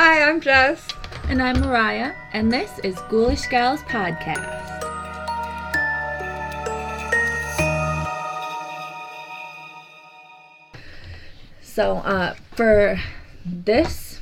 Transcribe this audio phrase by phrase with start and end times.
[0.00, 0.86] Hi, I'm Jess.
[1.28, 4.64] And I'm Mariah, and this is Ghoulish Gals Podcast.
[11.62, 12.98] So, uh, for
[13.44, 14.20] this,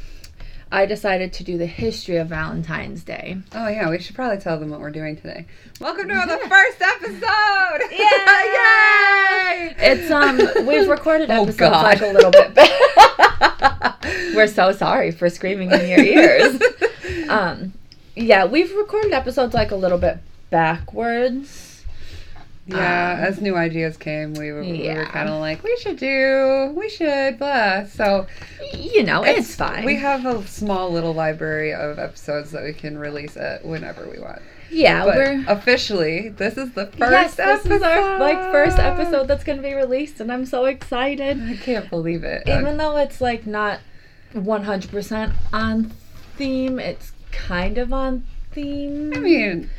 [0.70, 3.38] I decided to do the history of Valentine's Day.
[3.54, 5.46] Oh yeah, we should probably tell them what we're doing today.
[5.80, 7.80] Welcome to the first episode!
[7.90, 9.74] Yay!
[9.78, 11.82] It's um, we've recorded Oh, episodes God.
[11.84, 12.54] like a little bit.
[14.34, 16.60] We're so sorry for screaming in your ears.
[17.28, 17.72] um,
[18.14, 20.18] yeah, we've recorded episodes like a little bit
[20.50, 21.84] backwards.
[22.66, 26.72] yeah, as new ideas came, we were, we were kind of like, we should do,
[26.76, 27.84] we should, blah.
[27.84, 28.26] So
[28.72, 29.84] You know, it's, fine.
[29.84, 34.18] We have a small little library of episodes that we can release it whenever we
[34.18, 34.42] want.
[34.70, 37.74] Yeah, But we're officially, this is the first yes, this episode.
[37.74, 41.42] is our like first episode that's gonna be released, and I'm so excited.
[41.42, 42.48] I can't believe it.
[42.48, 43.80] Even though it's like not
[44.34, 45.92] 100% on
[46.36, 49.12] theme, it's kind of on theme.
[49.14, 49.70] I mean,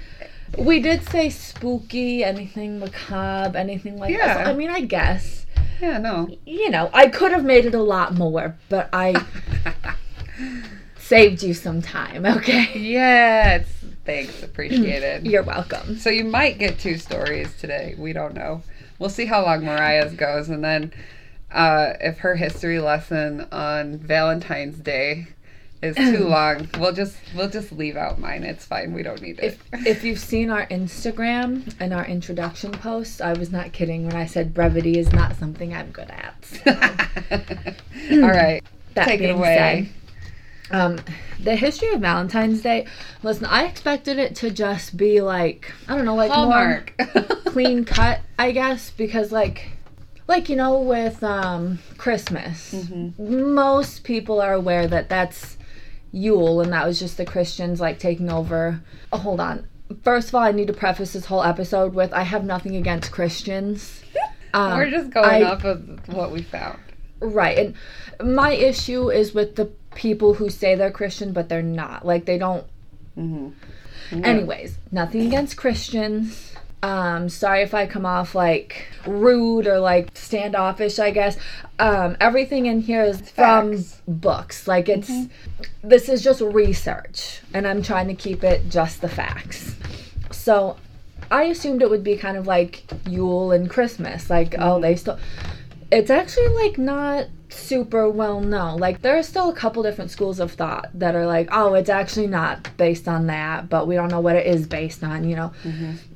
[0.58, 4.18] we did say spooky, anything macabre, anything like that.
[4.18, 4.44] Yeah.
[4.46, 5.46] So, I mean, I guess
[5.82, 6.28] yeah, no.
[6.46, 9.26] you know, I could have made it a lot more, but I
[10.98, 12.26] saved you some time.
[12.26, 13.66] Okay, yes,
[14.08, 15.28] thanks, appreciated.
[15.28, 15.98] you're welcome.
[15.98, 17.94] So you might get two stories today.
[17.98, 18.64] We don't know.
[18.98, 20.92] We'll see how long Mariah's goes, and then
[21.52, 25.28] uh, if her history lesson on Valentine's Day
[25.82, 28.44] is too long, we'll just we'll just leave out mine.
[28.44, 28.94] It's fine.
[28.94, 29.60] We don't need it.
[29.72, 34.16] If if you've seen our Instagram and our introduction post, I was not kidding when
[34.16, 36.46] I said brevity is not something I'm good at.
[36.46, 36.72] So,
[38.24, 38.64] All right,
[38.96, 39.92] that take it away.
[39.92, 40.07] said,
[40.72, 41.00] um,
[41.40, 42.88] the history of Valentine's Day.
[43.24, 46.94] Listen, I expected it to just be like I don't know, like Hallmark.
[47.16, 49.72] more clean cut, I guess, because like.
[50.30, 53.54] Like you know, with um, Christmas, Mm-hmm.
[53.54, 55.56] most people are aware that that's
[56.12, 58.82] Yule, and that was just the Christians like taking over.
[59.14, 59.66] Oh, hold on.
[60.04, 63.12] First of all, I need to preface this whole episode with I have nothing against
[63.14, 64.04] Christians.
[64.54, 66.80] Um, We're just going I- off of what we found.
[67.22, 67.58] Right.
[68.20, 69.66] And my issue is with the
[69.98, 72.06] people who say they're Christian but they're not.
[72.06, 72.66] Like they don't
[73.18, 74.24] Mm-hmm.
[74.24, 76.54] anyways, nothing against Christians.
[76.84, 81.36] Um sorry if I come off like rude or like standoffish, I guess.
[81.80, 84.68] Um everything in here is from books.
[84.68, 85.12] Like it's
[85.84, 89.76] this is just research and I'm trying to keep it just the facts.
[90.32, 90.78] So
[91.32, 94.30] I assumed it would be kind of like Yule and Christmas.
[94.30, 95.20] Like, oh, they still.
[95.92, 98.80] It's actually like not super well known.
[98.80, 101.90] Like, there are still a couple different schools of thought that are like, oh, it's
[101.90, 105.36] actually not based on that, but we don't know what it is based on, you
[105.36, 105.52] know?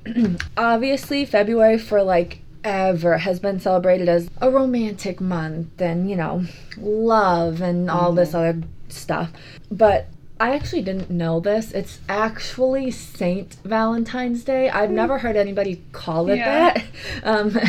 [0.58, 6.44] Obviously, February for like ever has been celebrated as a romantic month and, you know,
[6.78, 9.32] love and all this other stuff.
[9.72, 10.08] But
[10.40, 11.72] I actually didn't know this.
[11.72, 14.70] It's actually Saint Valentine's Day.
[14.70, 16.74] I've never heard anybody call it Yeah.
[16.74, 16.84] that.
[17.24, 17.60] Um,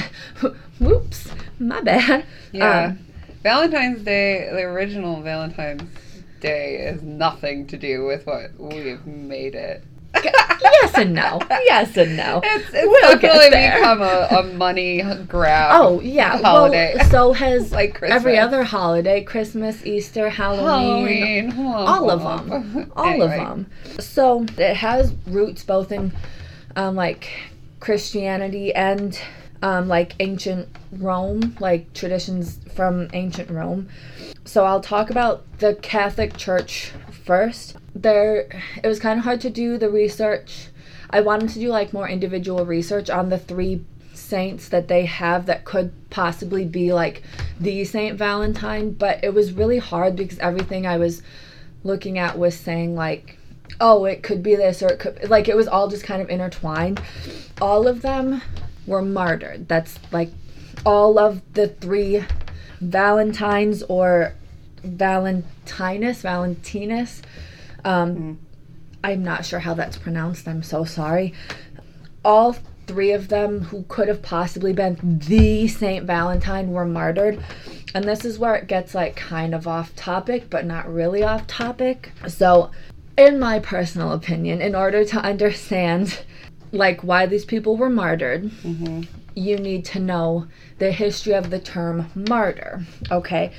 [0.81, 1.29] whoops,
[1.59, 2.25] my bad.
[2.51, 2.85] Yeah.
[2.87, 2.99] Um,
[3.43, 5.83] Valentine's Day, the original Valentine's
[6.41, 9.85] Day, is nothing to do with what we've made it.
[10.15, 11.41] yes and no.
[11.51, 12.41] Yes and no.
[12.45, 15.71] It's, it's We'll definitely become a, a money grab.
[15.81, 16.95] Oh yeah, holiday.
[16.99, 21.87] well, so has Like every other holiday: Christmas, Easter, Halloween, Halloween.
[21.89, 22.21] all of
[22.51, 23.39] them, all Anyway.
[23.39, 23.71] of them.
[24.01, 26.13] So it has roots both in
[26.77, 27.31] um, like
[27.81, 29.19] Christianity and
[29.63, 33.89] um, like ancient Rome, like traditions from ancient Rome.
[34.45, 36.93] So I'll talk about the Catholic Church
[37.25, 37.77] first.
[37.95, 38.49] There,
[38.83, 40.69] it was kind of hard to do the research.
[41.11, 43.85] I wanted to do like more individual research on the three
[44.15, 47.23] saints that they have that could possibly be like
[47.61, 51.23] the Saint Valentine, but it was really hard because everything I was
[51.85, 53.39] looking at was saying like
[53.81, 56.31] oh it could be this or it could like it was all just kind of
[56.31, 57.03] intertwined
[57.61, 58.41] all of them
[58.87, 59.69] were martyred.
[59.69, 60.31] That's like
[60.85, 62.25] all of the three
[62.81, 64.35] valentines or
[64.83, 67.23] valentinus valentinus.
[67.85, 68.39] Um
[69.05, 70.49] i'm not sure how that's pronounced.
[70.49, 71.35] I'm so sorry.
[72.25, 72.57] All
[72.87, 77.43] three of them who could have possibly been the Saint Valentine were martyred.
[77.95, 81.47] And this is where it gets like kind of off topic, but not really off
[81.47, 82.13] topic.
[82.27, 82.71] So,
[83.17, 86.25] in my personal opinion, in order to understand
[86.73, 88.51] like why these people were martyred,
[89.35, 90.47] you need to know
[90.79, 92.85] the history of the term martyr.
[93.11, 93.53] Okay.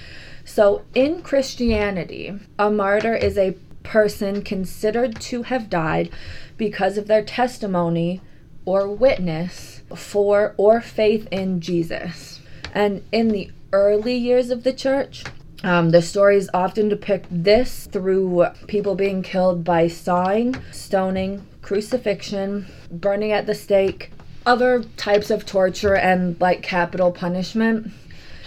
[0.45, 6.09] So, in Christianity, a martyr is a person considered to have died
[6.57, 8.19] because of their testimony
[8.65, 12.41] or witness for or faith in Jesus.
[12.73, 15.23] And in the early years of the church,
[15.65, 23.31] Um, the stories often depict this through people being killed by sawing, stoning, crucifixion, burning
[23.31, 24.11] at the stake,
[24.45, 27.91] other types of torture, and like capital punishment.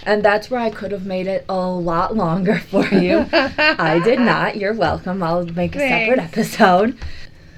[0.05, 3.27] And that's where I could have made it a lot longer for you.
[3.33, 4.57] I did not.
[4.57, 5.23] You're welcome.
[5.23, 6.97] I'll make a separate episode.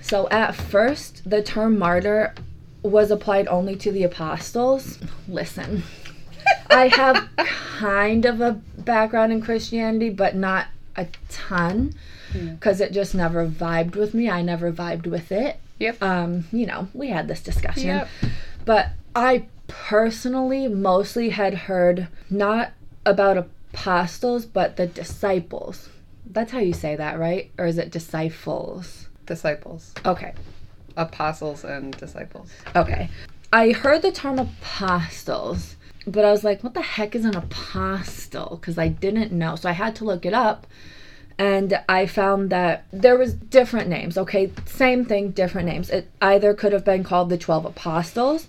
[0.00, 2.34] So, at first, the term martyr
[2.82, 4.99] was applied only to the apostles.
[5.28, 5.82] Listen,
[6.70, 11.94] I have kind of a background in Christianity, but not a ton
[12.32, 14.28] because it just never vibed with me.
[14.28, 15.58] I never vibed with it.
[15.78, 16.02] Yep.
[16.02, 17.86] Um, you know, we had this discussion.
[17.86, 18.08] Yep.
[18.64, 22.72] But I personally mostly had heard not
[23.06, 25.88] about apostles, but the disciples.
[26.26, 27.50] That's how you say that, right?
[27.58, 29.08] Or is it disciples?
[29.26, 30.32] Disciples, Okay.
[30.96, 32.50] apostles, and disciples.
[32.75, 33.08] Okay.
[33.52, 35.76] I heard the term apostles,
[36.06, 38.58] but I was like, what the heck is an apostle?
[38.60, 39.56] Because I didn't know.
[39.56, 40.66] So I had to look it up.
[41.38, 44.19] And I found that there was different names.
[44.19, 45.88] Okay, same thing, different names.
[45.88, 48.49] It either could have been called the 12 apostles.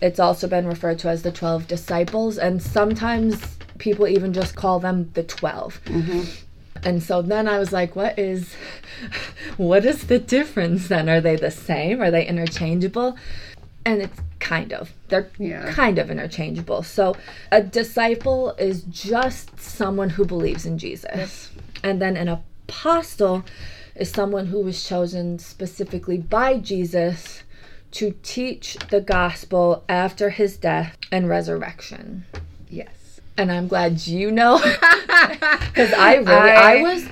[0.00, 2.38] It's also been referred to as the 12 disciples.
[2.38, 5.80] And sometimes people even just call them the 12.
[5.86, 6.20] Mm-hmm.
[6.82, 8.54] And so then I was like, what is
[9.56, 11.08] what is the difference then?
[11.08, 12.00] Are they the same?
[12.00, 13.16] Are they interchangeable?
[13.84, 14.92] And it's kind of.
[15.08, 15.72] They're Yeah.
[15.72, 16.82] kind of interchangeable.
[16.82, 17.16] So
[17.50, 21.50] a disciple is just someone who believes in Jesus.
[21.82, 23.44] And then an apostle
[23.94, 27.42] is someone who was chosen specifically by Jesus
[27.92, 32.24] to teach the gospel after his death and resurrection.
[32.68, 33.20] Yes.
[33.36, 37.04] And I'm glad you know because I really I, I- was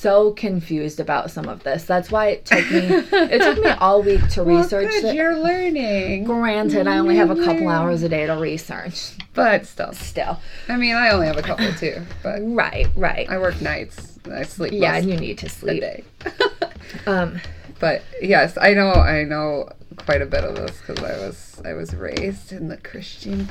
[0.00, 1.84] so confused about some of this.
[1.84, 2.78] That's why it took me
[3.12, 5.14] it took me all week to Well, research good, it.
[5.14, 6.24] you're learning.
[6.24, 9.12] Granted, I only have a couple hours a day to research.
[9.34, 9.92] But still.
[9.92, 10.40] Still.
[10.68, 13.28] I mean, I only have a couple too, but Right, right.
[13.30, 14.18] I work nights.
[14.30, 15.84] I sleep Yeah, and you need to sleep.
[17.06, 17.40] Um
[17.78, 21.72] but yes, I know I know quite a bit of this because I was I
[21.74, 23.48] was raised in the Christian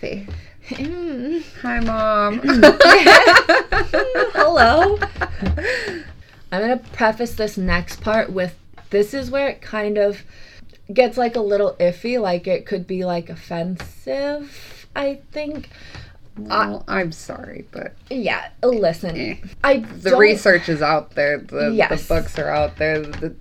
[0.00, 0.34] faith.
[0.76, 2.40] Mm, Hi, mom.
[4.34, 4.98] hello.
[6.52, 8.56] I'm going to preface this next part with
[8.90, 10.22] this is where it kind of
[10.92, 15.68] gets like a little iffy, like it could be like offensive, I think.
[16.36, 19.16] well, I'm sorry, but Yeah, listen.
[19.16, 19.36] eh.
[19.62, 21.38] I the research is out there.
[21.38, 22.06] The, Yes.
[22.08, 23.00] the books are out there.
[23.00, 23.34] The,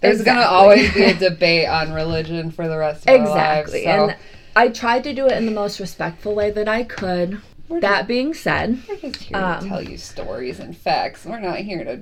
[0.00, 3.86] there's gonna always be a debate on religion for the rest of Exactly.
[3.86, 4.12] our lives.
[4.14, 4.20] And
[4.56, 7.40] I tried to do it in the most respectful way that I could.
[7.68, 11.24] We're That being said, we're just here um, to tell you stories and facts.
[11.24, 12.00] We're not here to.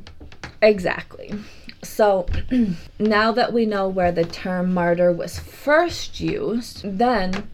[0.61, 1.33] Exactly.
[1.83, 2.27] So
[2.99, 7.49] now that we know where the term martyr was first used, then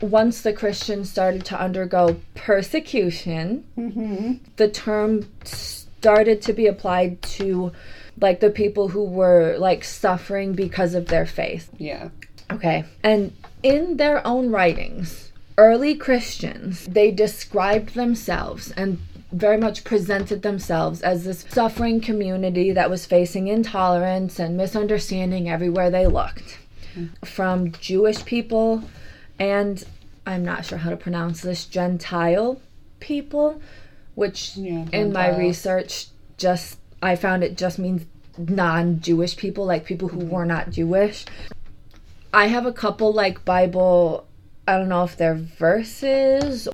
[0.00, 4.34] once the Christians started to undergo persecution, Mm-hmm.
[4.56, 7.72] the term started to be applied to
[8.20, 11.70] like the people who were like suffering because of their faith.
[11.78, 12.10] Yeah.
[12.52, 12.84] Okay.
[13.02, 13.32] And
[13.66, 18.98] in their own writings, early Christians, they described themselves and
[19.32, 25.90] very much presented themselves as this suffering community that was facing intolerance and misunderstanding everywhere
[25.90, 26.58] they looked.
[26.94, 27.06] Hmm.
[27.24, 28.84] From Jewish people
[29.38, 29.82] and
[30.26, 32.60] I'm not sure how to pronounce this Gentile
[33.00, 33.60] people,
[34.14, 36.06] which Yeah, in my research
[36.38, 38.06] just I found it just means
[38.38, 40.30] non-Jewish people, like people who mm-hmm.
[40.30, 41.24] were not Jewish.
[42.36, 44.26] I have a couple like Bible.
[44.68, 46.68] I don't know if they're verses.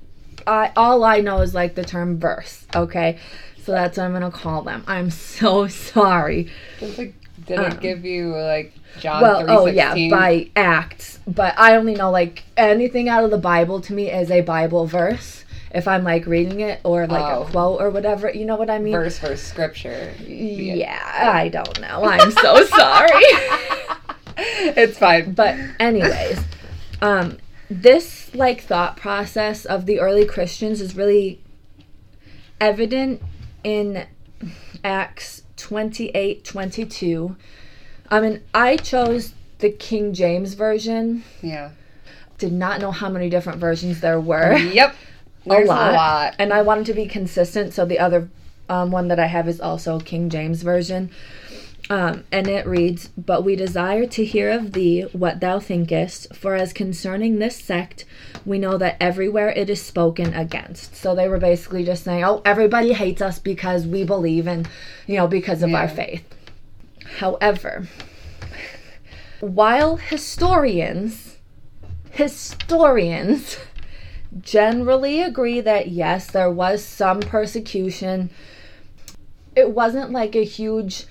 [0.45, 2.67] I all I know is like the term verse.
[2.75, 3.17] Okay,
[3.63, 4.83] so that's what I'm gonna call them.
[4.87, 6.51] I'm so sorry.
[6.81, 7.13] Does it,
[7.45, 9.21] did Um, it give you like John?
[9.21, 13.79] Well, oh yeah, by Acts, but I only know like anything out of the Bible
[13.81, 15.45] to me is a Bible verse.
[15.73, 17.43] If I'm like reading it or like Oh.
[17.43, 18.91] a quote or whatever, you know what I mean?
[18.93, 20.13] verse for scripture.
[20.27, 22.03] Yeah, I don't know.
[22.03, 23.23] I'm so sorry.
[24.37, 25.33] it's fine.
[25.33, 26.39] But anyways,
[27.01, 27.37] um
[27.69, 31.41] this like thought process of the early Christians is really
[32.59, 33.21] evident
[33.63, 34.05] in
[34.83, 37.35] Acts 28 22.
[38.09, 41.23] I mean, I chose the King James version.
[41.41, 41.71] Yeah.
[42.37, 44.57] Did not know how many different versions there were.
[44.57, 44.95] Yep.
[45.45, 46.35] There's a lot.
[46.39, 48.29] And I wanted to be consistent, so the other
[48.69, 51.11] um, one that I have is also King James Version.
[51.89, 56.55] Um, and it reads, But we desire to hear of thee what thou thinkest, for
[56.55, 58.05] as concerning this sect,
[58.45, 60.95] we know that everywhere it is spoken against.
[60.95, 64.65] So they were basically just saying, Oh, everybody hates us because we believe in,
[65.07, 66.23] you know, because of our faith.
[67.19, 67.87] However,
[69.41, 71.37] while historians,
[72.11, 73.57] historians
[74.41, 78.29] generally agree that yes, there was some persecution.
[79.55, 81.05] It wasn't like a huge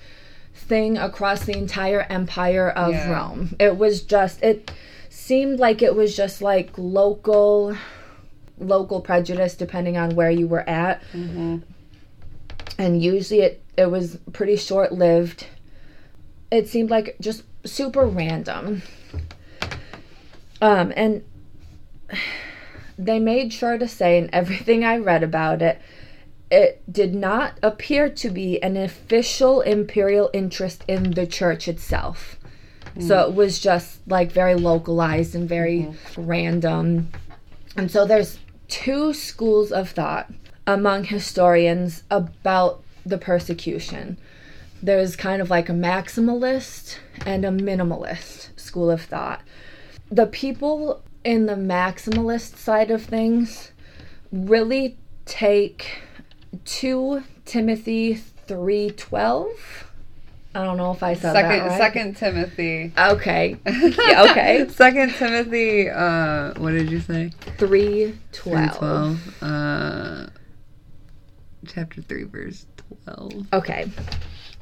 [0.63, 3.11] thing across the entire empire of Yeah.
[3.11, 3.55] Rome.
[3.59, 4.71] It was just it
[5.09, 7.75] seemed like it was just like local
[8.59, 11.01] local prejudice depending on where you were at.
[12.77, 15.47] And usually it it was pretty short-lived.
[16.51, 18.81] It seemed like just super random.
[20.61, 21.23] Um and
[22.97, 25.81] they made sure to say in everything I read about it,
[26.53, 32.37] it did not appear to be an official imperial interest in the church itself.
[32.95, 33.07] Mm.
[33.07, 36.21] So it was just like very localized and very mm-hmm.
[36.21, 37.09] random.
[37.75, 40.31] And so there's two schools of thought
[40.67, 44.19] among historians about the persecution.
[44.83, 49.41] There's kind of like a maximalist and a minimalist school of thought.
[50.11, 53.71] The people in the maximalist side of things
[54.31, 56.03] really take
[56.65, 59.47] 2 Timothy 3:12.
[60.55, 61.77] I don't know if I said Second, that right.
[61.79, 62.93] Second Timothy.
[62.97, 63.57] Okay.
[63.65, 64.67] Yeah, okay.
[64.69, 65.89] Second Timothy.
[65.89, 67.31] Uh, what did you say?
[67.57, 68.13] 3:12.
[68.77, 69.43] Twelve.
[69.43, 70.27] Uh,
[71.67, 73.47] chapter three, verse twelve.
[73.53, 73.89] Okay.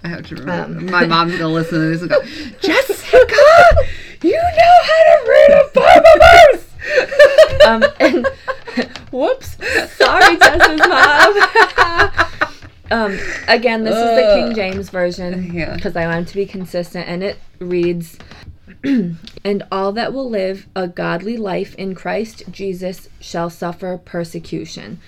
[0.03, 0.79] I have to remember.
[0.79, 0.85] Um.
[0.85, 2.21] My mom's gonna listen to this and go,
[2.61, 3.17] Jessica,
[4.23, 6.70] you know how to read a Bible verse.
[7.65, 8.25] Um and
[9.11, 9.57] whoops.
[9.95, 12.27] Sorry, Jess's mom.
[12.91, 15.75] um again, this is the King James version Yeah.
[15.75, 18.17] because I wanted to be consistent and it reads
[18.83, 24.99] and all that will live a godly life in Christ Jesus shall suffer persecution.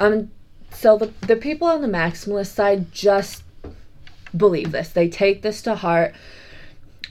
[0.00, 0.30] Um
[0.72, 3.42] so the the people on the maximalist side just
[4.36, 4.88] believe this.
[4.90, 6.14] They take this to heart.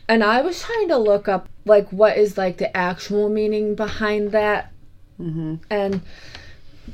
[0.10, 4.32] And I was trying to look up like what is like the actual meaning behind
[4.32, 4.72] that.
[5.20, 5.56] Mm-hmm.
[5.70, 6.02] And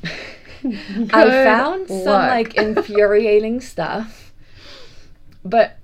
[1.13, 4.31] I found some like infuriating stuff.
[5.45, 5.77] But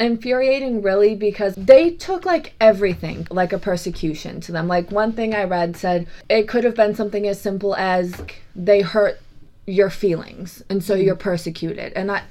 [0.00, 4.66] infuriating really because they took like everything like a persecution to them.
[4.68, 8.14] Like one thing I read said it could have been something as simple as
[8.56, 9.20] they hurt
[9.66, 11.22] your feelings and so you're mm-hmm.
[11.22, 11.92] persecuted.
[11.94, 12.22] And I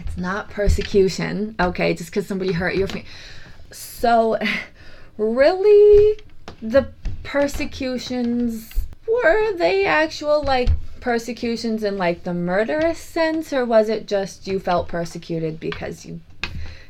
[0.00, 3.08] it's not persecution, okay, just because somebody hurt your feelings.
[3.72, 4.38] So
[5.18, 6.18] really?
[6.62, 6.88] The
[7.24, 10.70] persecutions were they actual like
[11.00, 16.20] persecutions in like the murderous sense or was it just you felt persecuted because you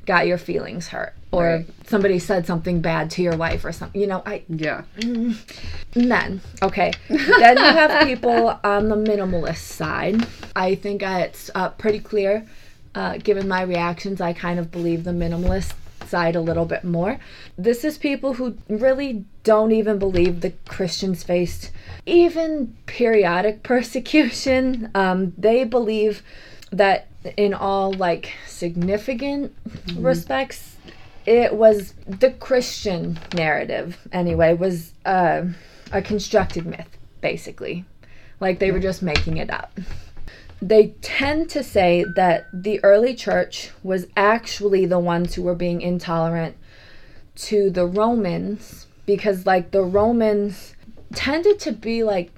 [0.06, 1.14] got your feelings hurt?
[1.30, 1.66] Or Right.
[1.86, 4.82] somebody said something bad to your wife or something you know i Yeah.
[5.92, 6.92] then okay.
[7.08, 10.26] Then you have people on the minimalist side.
[10.56, 12.46] I think it's uh, pretty clear
[12.94, 15.74] uh, given my reactions i kind of believe the minimalist
[16.08, 17.18] side a little bit more.
[17.56, 21.70] This is people who really don't even believe the christians faced
[22.06, 24.90] even periodic persecution.
[24.94, 26.22] Um, they believe
[26.70, 29.54] that in all like significant
[29.96, 30.76] respects
[31.28, 35.44] it was the Christian narrative anyway was uh,
[35.92, 37.84] a constructed myth basically.
[38.40, 39.78] Like they were just making it up
[40.60, 45.80] they tend to say that the early church was actually the ones who were being
[45.80, 46.56] intolerant
[47.36, 50.74] to the Romans because like the Romans
[51.14, 52.30] tended to be like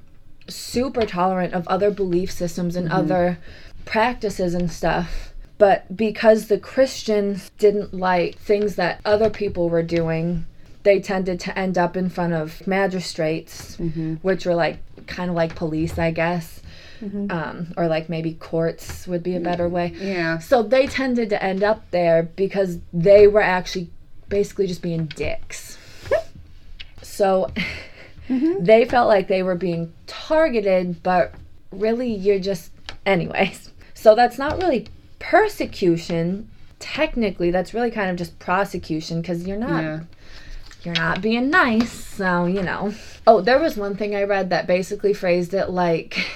[0.49, 2.97] super tolerant of other belief systems and mm-hmm.
[2.97, 3.39] other
[3.85, 5.33] practices and stuff.
[5.59, 10.47] But because the Christians didn't like things that other people were doing,
[10.83, 14.15] they tended to end up in front of magistrates, mm-hmm.
[14.17, 16.60] which were like kind of like police, I guess.
[17.03, 19.95] Um, or like maybe courts would be a better way.
[19.99, 20.39] Yeah.
[20.39, 23.89] So they tended to end up there because they were actually
[24.29, 25.79] basically just being dicks.
[27.03, 27.51] so
[28.29, 31.35] they felt like they were being targeted, but
[31.73, 32.71] really you're just.
[33.07, 33.71] Anyways.
[33.95, 34.87] So that's not really
[35.19, 36.51] persecution.
[36.79, 40.01] Technically, that's really kind of just prosecution because you're not Yeah.
[40.83, 42.95] you're not being nice, so you know.
[43.27, 46.27] Oh, there was one thing I read that basically phrased it like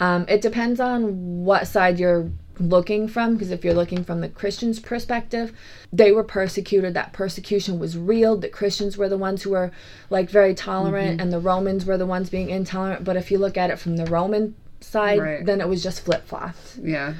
[0.00, 4.28] um, it depends on what side you're looking from, because if you're looking from the
[4.28, 5.52] Christian's perspective,
[5.92, 9.70] they were persecuted, that persecution was real, that Christians were the ones who were
[10.10, 13.04] like very tolerant, and the Romans were the ones being intolerant.
[13.04, 15.44] But if you look at it from the Roman side, Right.
[15.44, 16.78] then it was just flip flopped.
[16.82, 17.14] Yeah.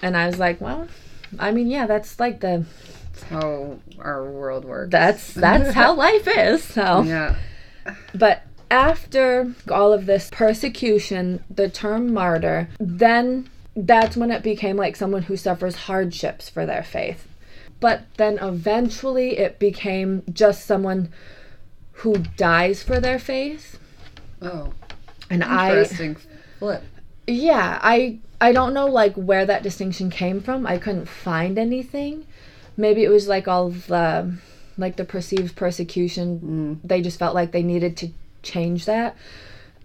[0.00, 0.88] And I was like, well,
[1.38, 2.64] I mean, yeah, that's like the
[3.12, 4.90] That's how our world works.
[4.92, 6.62] that's that's how life is.
[6.64, 7.36] So Yeah.
[8.14, 14.96] But after all of this persecution, the term martyr, then that's when it became like
[14.96, 17.28] someone who suffers hardships for their faith.
[17.80, 21.12] But then eventually it became just someone
[21.96, 23.78] who dies for their faith.
[24.40, 24.72] Oh.
[25.28, 26.16] And I Interesting
[26.58, 26.82] flip.
[27.26, 30.66] yeah, I I don't know like where that distinction came from.
[30.66, 32.26] I couldn't find anything.
[32.76, 34.34] Maybe it was like all the
[34.78, 36.80] like the perceived persecution.
[36.82, 36.88] Mm.
[36.88, 38.08] They just felt like they needed to
[38.42, 39.16] change that.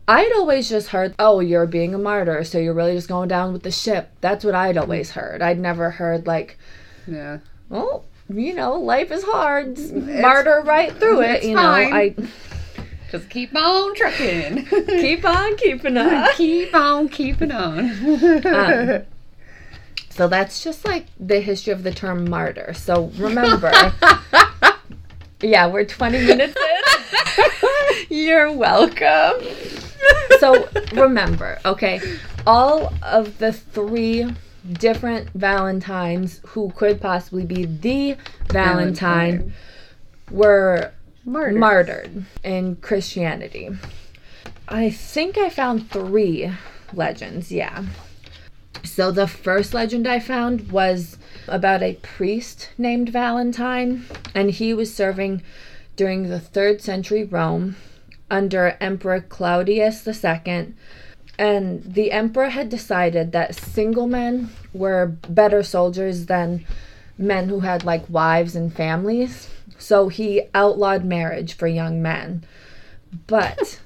[0.07, 3.51] I'd always just heard, "Oh, you're being a martyr, so you're really just going down
[3.53, 5.41] with the ship." That's what I'd always heard.
[5.41, 6.57] I'd never heard like,
[7.05, 7.39] Yeah.
[7.69, 9.77] "Oh, you know, life is hard.
[9.93, 11.93] Martyr right through it." You know, fine.
[11.93, 12.15] I
[13.11, 14.65] Just keep on trucking.
[14.85, 16.27] keep on keeping on.
[16.35, 17.89] keep on keeping on.
[18.45, 19.01] Um,
[20.09, 22.73] So that's just like the history of the term martyr.
[22.73, 23.71] So remember,
[25.41, 27.45] yeah, we're 20 minutes in.
[28.09, 29.45] You're welcome.
[30.39, 32.01] So remember, okay,
[32.45, 34.27] all of the three
[34.73, 38.17] different Valentines who could possibly be the
[38.49, 39.53] Valentine
[40.31, 40.91] were
[41.25, 41.57] Martyr.
[41.57, 43.69] martyred in Christianity.
[44.67, 46.51] I think I found three
[46.93, 47.85] legends, yeah.
[48.83, 51.17] So the first legend I found was
[51.47, 55.41] about a priest named Valentine, and he was serving
[55.95, 57.75] during the third century Rome
[58.29, 60.73] under Emperor Claudius II.
[61.39, 66.65] And the emperor had decided that single men were better soldiers than
[67.17, 69.49] men who had like wives and families.
[69.77, 72.43] So he outlawed marriage for young men.
[73.27, 73.79] But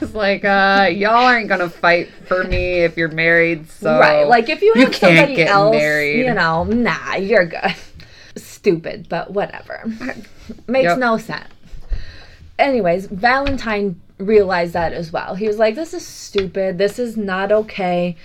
[0.00, 4.48] It's like, uh, y'all aren't gonna fight for me if you're married, so right, like
[4.48, 6.24] if you you have can't somebody get else, married.
[6.26, 7.74] you know, nah, you're good.
[8.36, 9.82] Stupid, but whatever.
[10.66, 10.98] Makes Yep.
[10.98, 11.48] no sense.
[12.58, 15.34] Anyways, Valentine realized that as well.
[15.36, 16.78] He was like, "This is stupid.
[16.78, 18.16] This is not okay."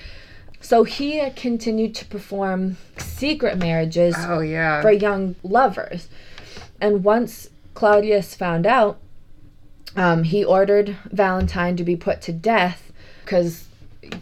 [0.60, 6.08] So he continued to perform secret marriages oh yeah, for young lovers.
[6.82, 8.98] And once Claudius found out,
[9.96, 12.92] um, he ordered Valentine to be put to death
[13.24, 13.68] because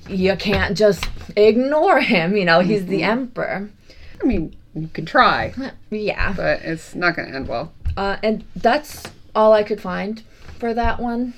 [0.07, 2.35] you can't just ignore him.
[2.35, 3.69] You know, he's the emperor.
[4.21, 5.53] I mean, you can try,
[5.89, 6.33] Yeah.
[6.35, 7.71] but it's not gonna end well.
[7.97, 9.03] Uh, and that's
[9.35, 10.21] all I could find
[10.59, 11.33] for that one.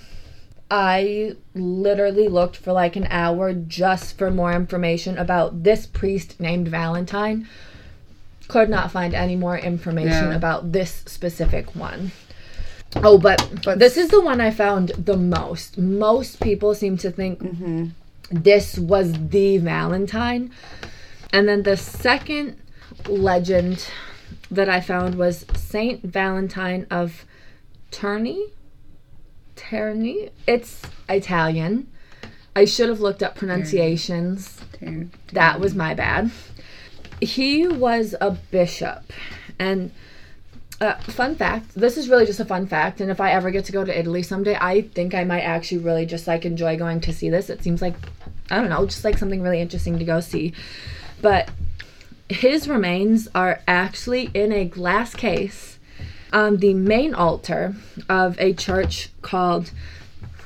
[0.69, 6.67] I literally looked for like an hour just for more information about this priest named
[6.67, 7.47] Valentine.
[8.47, 10.35] Could not find any more information Yeah.
[10.35, 12.11] about this specific one.
[12.97, 15.77] Oh, but, But- this is the one I found the most.
[15.77, 17.85] Most people seem to think Mm-hmm.
[18.31, 20.51] this was the Valentine.
[21.31, 22.57] And then the second
[23.07, 23.89] legend
[24.51, 27.25] that I found was Saint Valentine of
[27.91, 28.51] Terni.
[29.55, 30.29] Terni?
[30.47, 31.87] It's Italian.
[32.55, 34.59] I should have looked up pronunciations.
[35.31, 36.29] That was my bad.
[37.19, 39.11] He was a bishop.
[39.57, 39.91] And
[40.83, 43.01] uh, fun fact this is really just a fun fact.
[43.01, 45.79] And if I ever get to go to Italy someday, I think I might actually
[45.79, 47.49] really just like enjoy going to see this.
[47.49, 47.95] It seems like,
[48.51, 50.53] I don't know, just like something really interesting to go see.
[51.21, 51.49] But
[52.29, 55.79] his remains are actually in a glass case
[56.31, 57.75] on the main altar
[58.09, 59.71] of a church called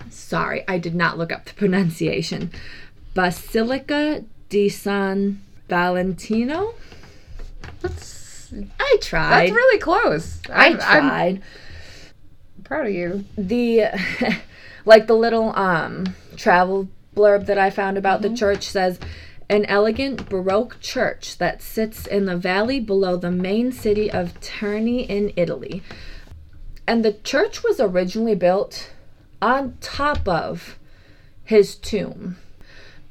[0.10, 2.52] sorry i did not look up the pronunciation
[3.14, 6.74] basilica di san valentino
[7.82, 8.27] That's
[8.80, 10.42] i tried that's really close.
[10.50, 11.42] i I'm, I'm tried
[12.64, 13.24] proud of you.
[13.38, 13.86] the
[14.86, 19.00] like the little um travel blurb that I found about the church says
[19.50, 25.08] an elegant baroque church that sits in the valley below the main city of Terni
[25.08, 25.82] in Italy.
[26.86, 28.92] And the church was originally built
[29.42, 30.78] on top of
[31.44, 32.38] his tomb.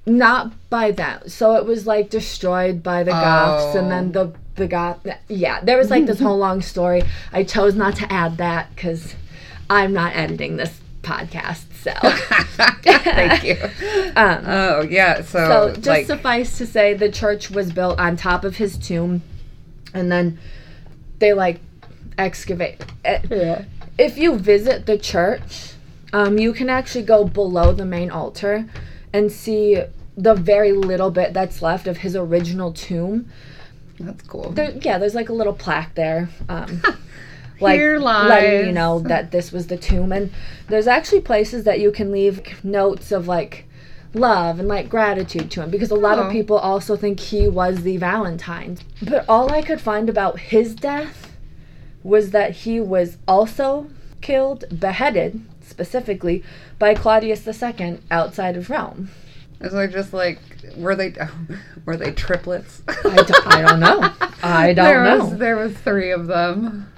[0.06, 1.32] Not by that.
[1.32, 5.76] So it was like destroyed by the Goths and then the the Goth yeah, there
[5.76, 7.02] was like this whole long story.
[7.32, 9.14] I chose not to add that cuz
[9.68, 11.92] I'm not editing this podcast, so.
[12.82, 13.56] Thank you.
[14.16, 18.16] Um, Oh yeah, so, so just like suffice to say, the church was built on
[18.16, 19.22] top of his tomb,
[19.92, 20.38] and then
[21.18, 21.60] they like
[22.16, 22.82] excavate.
[23.04, 23.64] yeah.
[23.98, 25.72] If you visit the church,
[26.12, 28.66] um, you can actually go below the main altar
[29.12, 29.82] and see
[30.16, 33.31] the very little bit that's left of his original tomb.
[34.00, 34.50] That's cool.
[34.50, 36.29] There, yeah, there's like a little plaque there.
[36.48, 36.83] Um,
[37.61, 40.31] like Here letting you know that this was the tomb and
[40.68, 43.64] there's actually places that you can leave notes of like
[44.12, 46.22] love and like gratitude to him because a lot Oh.
[46.24, 50.74] of people also think he was the valentine but all i could find about his
[50.74, 51.35] death
[52.02, 53.88] was that he was also
[54.20, 56.42] killed beheaded specifically
[56.79, 59.11] by claudius ii outside of rome
[59.72, 60.38] Is just like
[60.76, 61.14] were they
[61.85, 62.83] were they triplets?
[62.88, 66.92] I don't, I don't know i don't there know Was, there was three of them.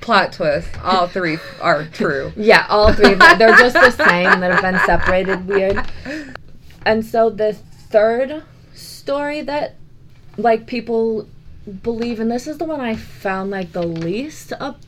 [0.00, 0.68] plot twist.
[0.82, 2.32] All three are true.
[2.36, 3.38] Yeah, all three of them.
[3.38, 5.84] They're just the same that have been separated weird.
[6.84, 8.42] And so the third
[8.74, 9.74] story that
[10.36, 11.28] like people
[11.82, 14.78] believe and this is the one I found like the least up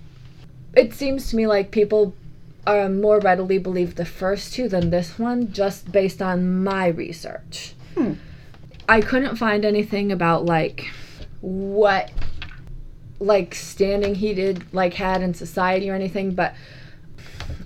[0.74, 2.14] it seems to me like people
[2.66, 7.74] uh, more readily believe the first two than this one just based on my research.
[7.94, 8.14] Hmm.
[8.88, 10.86] I couldn't find anything about like
[11.40, 12.10] what
[13.20, 16.54] like standing he did like had in society or anything, but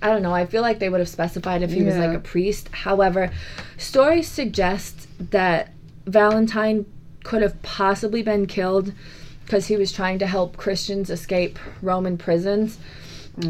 [0.00, 0.34] I don't know.
[0.34, 2.68] I feel like they would have specified if he was like a priest.
[2.72, 3.30] However,
[3.76, 5.72] stories suggest that
[6.06, 6.86] Valentine
[7.22, 8.92] could have possibly been killed
[9.44, 12.78] because he was trying to help Christians escape Roman prisons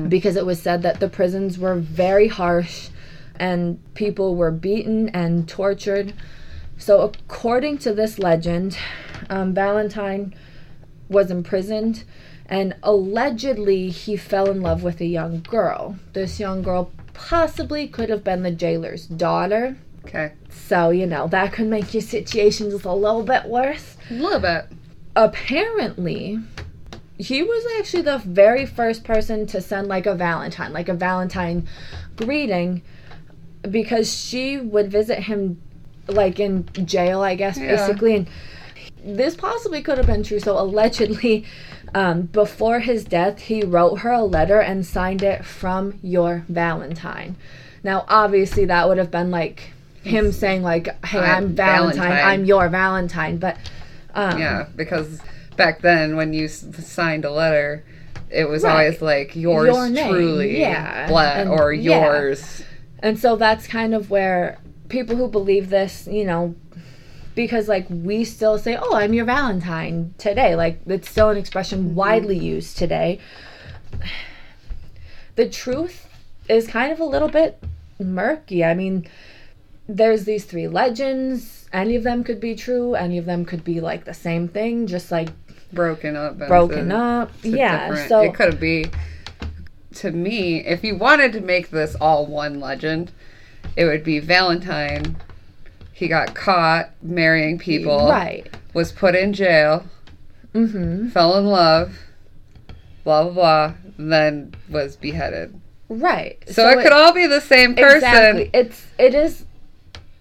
[0.09, 2.89] because it was said that the prisons were very harsh
[3.37, 6.13] and people were beaten and tortured.
[6.79, 8.79] So, according to this legend,
[9.29, 10.35] um, Valentine
[11.09, 12.05] was imprisoned
[12.47, 15.97] and allegedly he fell in love with a young girl.
[16.13, 19.77] This young girl possibly could have been the jailer's daughter.
[20.05, 20.33] Okay.
[20.51, 23.97] So, you know, that could make your situation just a little bit worse.
[24.11, 24.67] A little bit.
[25.15, 26.41] Apparently,
[27.23, 31.69] he was actually the very first person to send like a Valentine, like a Valentine
[32.17, 32.83] greeting,
[33.71, 35.61] because she would visit him
[36.09, 37.77] like in jail, I guess, Yeah.
[37.77, 38.17] basically.
[38.17, 38.27] And
[39.05, 40.41] this possibly could have been true.
[40.41, 41.45] So, allegedly,
[41.95, 47.37] um, before his death, he wrote her a letter and signed it from your Valentine.
[47.85, 49.71] Now, obviously, that would have been like
[50.03, 52.29] him saying, like, hey, I'm, I'm Valentine, Valentine.
[52.29, 53.37] I'm your Valentine.
[53.39, 53.57] But,
[54.15, 55.21] um, Yeah, because
[55.57, 57.85] back then when you s- signed a letter,
[58.31, 58.73] it was Right.
[58.73, 62.05] always like yours Your name, truly, yeah, blah, and- or yeah.
[62.05, 62.63] yours.
[63.01, 66.55] And so that's kind of where people who believe this, you know,
[67.35, 70.55] because like we still say, "Oh, I'm your Valentine" today.
[70.55, 71.95] Like it's still an expression mm-hmm.
[71.95, 73.19] widely used today.
[75.35, 76.07] The truth
[76.49, 77.63] is kind of a little bit
[77.99, 78.65] murky.
[78.65, 79.07] I mean,
[79.89, 81.69] there's these three legends.
[81.73, 82.95] Any of them could be true.
[82.95, 85.31] Any of them could be like the same thing, just like
[85.73, 86.39] broken up.
[86.39, 87.31] and broken up.
[87.43, 87.89] Yeah.
[87.89, 88.87] different- So it could be.
[89.97, 93.13] To me, if you wanted to make this all one legend,
[93.77, 95.17] it would be Valentine.
[95.93, 98.09] He got caught marrying people.
[98.09, 98.49] right.
[98.75, 99.85] Was put in jail.
[100.55, 101.09] Mm-hmm.
[101.11, 101.99] Fell in love.
[103.05, 103.75] Blah blah blah.
[103.99, 105.61] Then was beheaded.
[105.91, 106.43] Right.
[106.49, 107.97] So, it, could all be the same person.
[107.97, 108.51] Exactly.
[108.55, 109.45] It's it is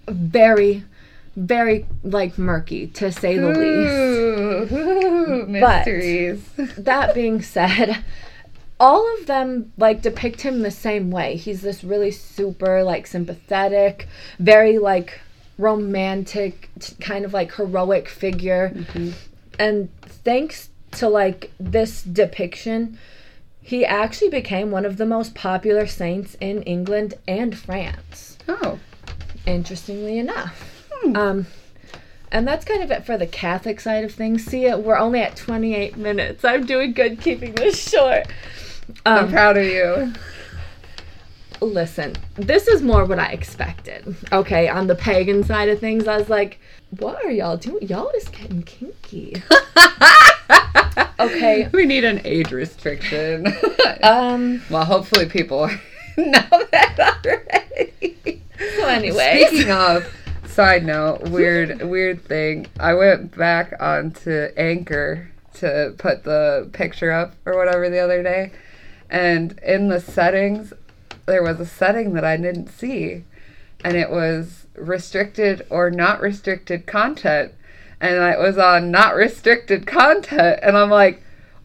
[0.09, 0.83] very,
[1.35, 4.71] very like murky to say the least.
[4.71, 6.43] Ooh, ooh, mysteries.
[6.77, 8.03] That being said,
[8.79, 11.35] all of them like depict him the same way.
[11.35, 14.07] He's this really super like sympathetic,
[14.39, 15.19] very like
[15.57, 18.71] romantic, t- kind of like heroic figure.
[18.75, 19.11] Mm-hmm.
[19.59, 22.97] And thanks to like this depiction,
[23.61, 28.79] he actually became one of the most popular saints in England and France oh,
[29.45, 30.70] interestingly enough.
[31.15, 31.47] Um,
[32.31, 34.45] and that's kind of it for the Catholic side of things.
[34.45, 36.45] See, we're only at 28 minutes.
[36.45, 38.27] I'm doing good keeping this short.
[39.05, 40.13] I'm Um, proud of you.
[41.61, 44.15] listen, this is more what I expected.
[44.31, 46.59] Okay, on the pagan side of things, I was like,
[46.99, 47.87] what are y'all doing?
[47.87, 49.41] Y'all is getting kinky.
[51.19, 51.69] Okay.
[51.71, 53.45] We need an age restriction.
[54.03, 55.67] Um, well, hopefully people
[56.17, 58.41] know that already.
[58.77, 59.45] so anyway.
[59.47, 60.11] Speaking of,
[60.51, 62.67] side note, weird, weird thing.
[62.79, 68.51] I went back onto Anchor to put the picture up or whatever the other day,
[69.09, 70.73] and in the settings,
[71.25, 73.23] there was a setting that I didn't see,
[73.83, 77.53] and it was restricted or not restricted content,
[77.99, 81.23] and it was on not restricted content, and I'm like.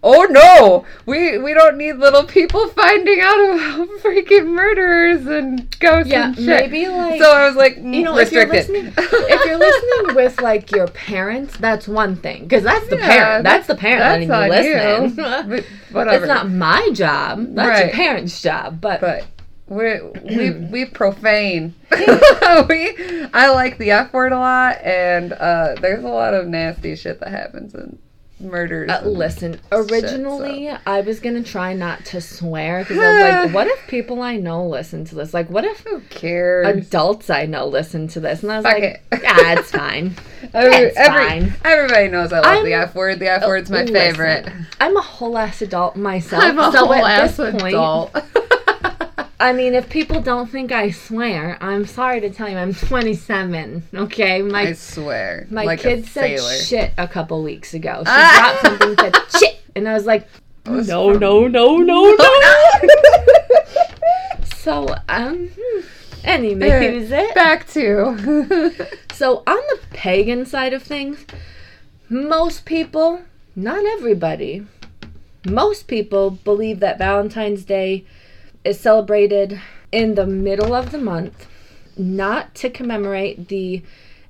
[0.08, 0.86] Oh no!
[1.04, 6.36] We we don't need little people finding out about freaking murderers and ghosts Yeah, and
[6.36, 6.46] shit.
[6.46, 10.40] maybe, like, so I was like, you know, if you're listening, if you're listening with
[10.40, 13.42] like your parents, that's one thing, because that's the Yeah, parent.
[13.44, 15.64] That's the parent that's letting you listen.
[15.92, 16.24] But whatever.
[16.24, 17.54] It's not my job.
[17.56, 18.80] That's your parents' job.
[18.80, 19.24] But, But
[19.68, 21.74] we we we profane.
[21.90, 26.94] we I like the F word a lot, and uh, there's a lot of nasty
[26.94, 27.98] shit that happens in
[28.38, 28.90] murders.
[28.90, 29.78] uh, listen, shit, so.
[29.94, 34.20] originally I was gonna try not to swear because I was like, what if people
[34.22, 35.32] I know listen to this?
[35.32, 36.66] Like, what if who cares?
[36.86, 38.42] adults I know listen to this?
[38.42, 39.02] And I was Fuck like, it.
[39.22, 40.14] yeah, it's fine.
[40.42, 41.54] It's every- fine.
[41.64, 43.18] Everybody knows I love I'm- the F word.
[43.20, 44.48] The F word's my Listen, favorite.
[44.80, 46.42] I'm a whole ass adult myself.
[46.44, 48.16] I'm a so whole at ass this point, adult.
[49.38, 53.82] I mean, if people don't think I swear, I'm sorry to tell you, I'm 27.
[53.94, 55.46] Okay, my I swear.
[55.50, 56.54] my like kid said sailor.
[56.56, 58.02] shit a couple weeks ago.
[58.06, 58.58] She Ah.
[58.62, 60.26] dropped something, said shit, and I was like,
[60.64, 62.38] was No, from- no, no, no, no.
[64.56, 65.80] so, um, hmm.
[66.24, 67.34] anyways, it.
[67.34, 68.72] Back to.
[69.12, 71.24] So, on the pagan side of things,
[72.08, 73.20] most people,
[73.54, 74.66] not everybody,
[75.46, 78.04] most people believe that Valentine's Day
[78.66, 79.60] is celebrated
[79.92, 81.46] in the middle of the month,
[81.96, 83.82] not to commemorate the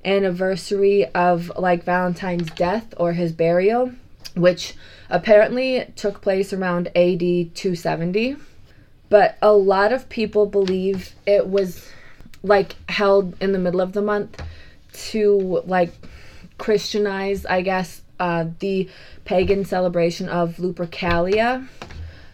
[0.05, 3.91] anniversary of like Valentine's death or his burial,
[4.35, 4.75] which
[5.09, 8.37] apparently took place around AD 270.
[9.09, 11.89] But a lot of people believe it was
[12.43, 14.41] like held in the middle of the month
[15.09, 15.93] to like
[16.57, 18.89] Christianize, I guess, uh, the
[19.25, 21.67] pagan celebration of Lupercalia,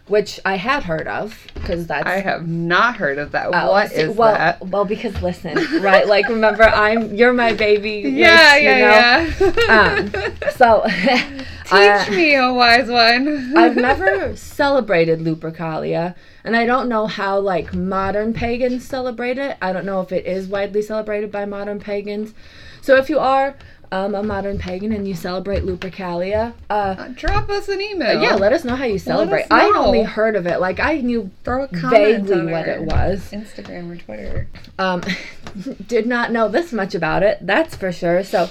[0.06, 3.46] which I had heard of because that's I have not heard of that.
[3.46, 4.66] Oh, what is well, that?
[4.66, 6.06] Well, because listen, right?
[6.06, 8.02] Like, remember, I'm you're my baby.
[8.10, 9.32] Yeah, which, you know, yeah,
[9.66, 10.26] yeah.
[10.28, 10.84] Um, so,
[11.64, 13.56] Teach I- me, a wise one.
[13.56, 16.14] I've never celebrated Lupercalia,
[16.44, 19.56] and I don't know how like modern pagans celebrate it.
[19.62, 22.34] I don't know if it is widely celebrated by modern pagans.
[22.82, 23.56] So if you are
[23.94, 28.20] um, a modern pagan and you celebrate Lupercalia, uh, Drop us an email.
[28.20, 29.46] yeah, let us know how you celebrate.
[29.52, 30.58] I only heard of it.
[30.58, 33.30] Like I knew throw a comment vaguely what it was.
[33.30, 34.48] Instagram or Twitter.
[34.80, 35.02] Um,
[35.86, 38.24] did not know this much about it, that's for sure.
[38.24, 38.50] So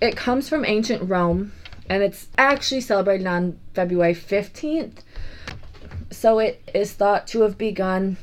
[0.00, 1.50] it comes from ancient Rome
[1.90, 4.98] and it's actually celebrated on February 15th.
[6.12, 8.16] So it is thought to have begun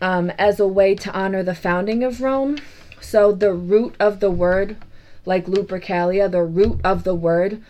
[0.00, 2.58] um, as a way to honor the founding of Rome.
[3.00, 4.76] So the root of the word,
[5.24, 7.62] like Lupercalia, the root of the word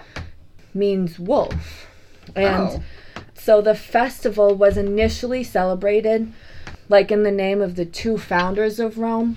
[0.73, 1.87] means wolf.
[2.35, 2.83] And Oh.
[3.35, 6.33] so the festival was initially celebrated
[6.89, 9.37] like in the name of the two founders of Rome.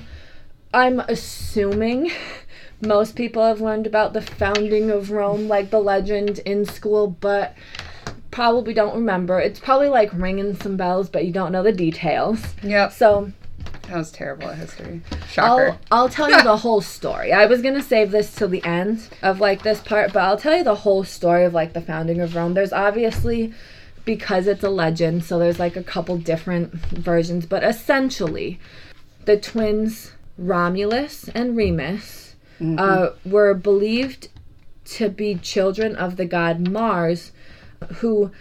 [0.74, 2.12] I'm assuming
[2.82, 7.56] most people have learned about the founding of Rome, like the legend in school, but
[8.32, 9.40] probably don't remember.
[9.40, 12.44] It's probably like ringing some bells, but you don't know the details.
[12.62, 12.90] Yeah.
[12.90, 13.32] So
[13.84, 15.02] That was terrible at history.
[15.30, 15.70] Shocker.
[15.70, 17.32] I'll I'll tell you the whole story.
[17.32, 20.58] I was gonna save this till the end of like this part, but I'll tell
[20.58, 22.54] you the whole story of like the founding of Rome.
[22.54, 23.54] There's obviously
[24.04, 28.60] because it's a legend, so there's like a couple different versions, but essentially,
[29.26, 34.30] the twins Romulus and Remus uh, were believed
[34.86, 37.32] to be children of the god Mars,
[37.96, 38.32] who,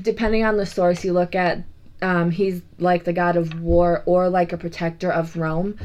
[0.00, 1.62] depending on the source you look at,
[2.02, 5.78] um, he's like the god of war or like a protector of Rome.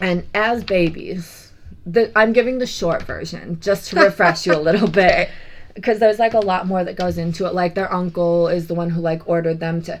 [0.00, 1.52] And as babies,
[1.86, 5.28] the, I'm giving the short version just to refresh you a little bit
[5.74, 7.54] because there's like a lot more that goes into it.
[7.54, 10.00] Like their uncle is the one who like ordered them to.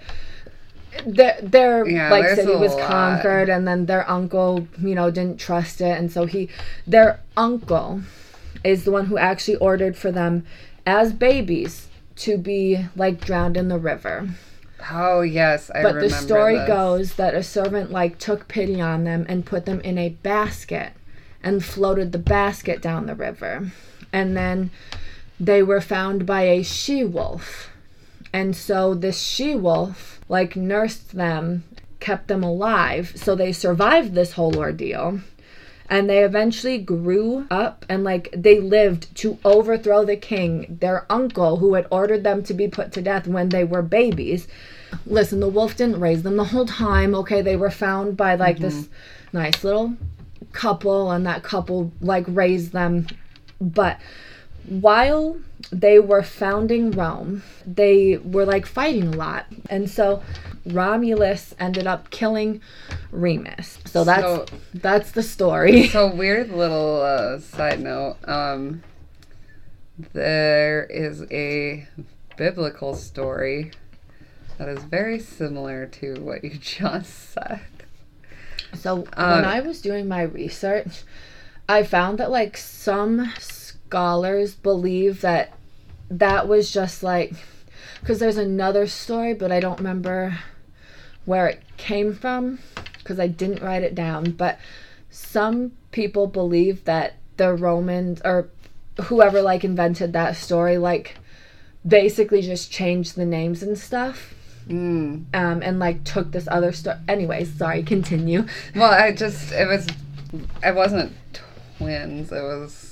[1.06, 2.88] Their, their Yeah, like city was lot.
[2.88, 6.48] conquered, and then their uncle, you know, didn't trust it, and so he,
[6.84, 8.02] their uncle,
[8.64, 10.44] is the one who actually ordered for them,
[10.84, 14.30] as babies, to be like drowned in the river.
[14.90, 16.08] Oh yes, I But remember.
[16.08, 16.66] the story this.
[16.66, 20.92] goes that a servant like took pity on them and put them in a basket
[21.42, 23.72] and floated the basket down the river.
[24.12, 24.70] And then
[25.38, 27.70] they were found by a she wolf.
[28.32, 31.64] And so this she wolf like nursed them,
[31.98, 33.12] kept them alive.
[33.16, 35.20] So they survived this whole ordeal.
[35.90, 41.56] And they eventually grew up and like they lived to overthrow the king, their uncle,
[41.56, 44.46] who had ordered them to be put to death when they were babies.
[45.04, 47.14] Listen, the wolf didn't raise them the whole time.
[47.16, 49.36] Okay, they were found by like this mm-hmm.
[49.38, 49.96] nice little
[50.52, 53.08] couple, and that couple like raised them.
[53.60, 54.00] But
[54.66, 55.36] while
[55.72, 59.46] they were founding Rome, they were like fighting a lot.
[59.68, 60.22] And so
[60.66, 62.60] Romulus ended up killing
[63.12, 63.78] Remus.
[63.86, 65.86] So that's So- that's the story.
[65.88, 68.16] So weird little uh, side note.
[68.24, 68.82] Um,
[70.12, 71.86] there is a
[72.36, 73.70] biblical story
[74.58, 77.60] that is very similar to what you just said.
[78.74, 81.02] So when Um, I was doing my research,
[81.68, 85.52] I found that like some scholars believe that
[86.10, 87.32] that was just like
[88.00, 90.38] because there's another story, but I don't remember
[91.24, 92.58] where it came from
[92.98, 94.32] because I didn't write it down.
[94.32, 94.58] But
[95.10, 98.48] some people believe that the Romans or
[99.04, 101.16] whoever like invented that story like
[101.86, 104.34] basically just changed the names and stuff
[104.68, 105.24] Mm.
[105.34, 106.96] um, and like took this other story.
[107.08, 108.46] Anyways, sorry, continue.
[108.76, 109.86] Well, I just it was
[110.62, 111.12] it wasn't
[111.78, 112.30] twins.
[112.30, 112.89] It was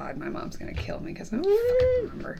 [0.00, 0.16] God.
[0.16, 2.38] My mom's gonna kill me because I don't remember.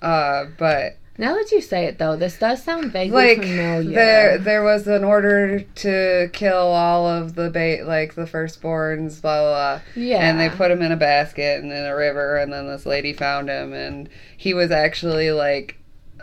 [0.00, 3.94] Uh, but Now that you say it, though, this does sound vaguely like familiar.
[3.94, 9.40] there there was an order to kill all of the bait like the firstborns blah
[9.40, 12.52] blah blah yeah, and they put him in a basket and in a river and
[12.52, 15.76] then this lady found him and he was actually like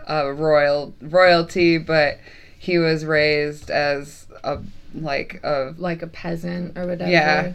[0.08, 2.20] a royal royalty but
[2.58, 4.60] he was raised as a
[4.94, 7.12] like a like a peasant or whatever.
[7.12, 7.54] Yeah.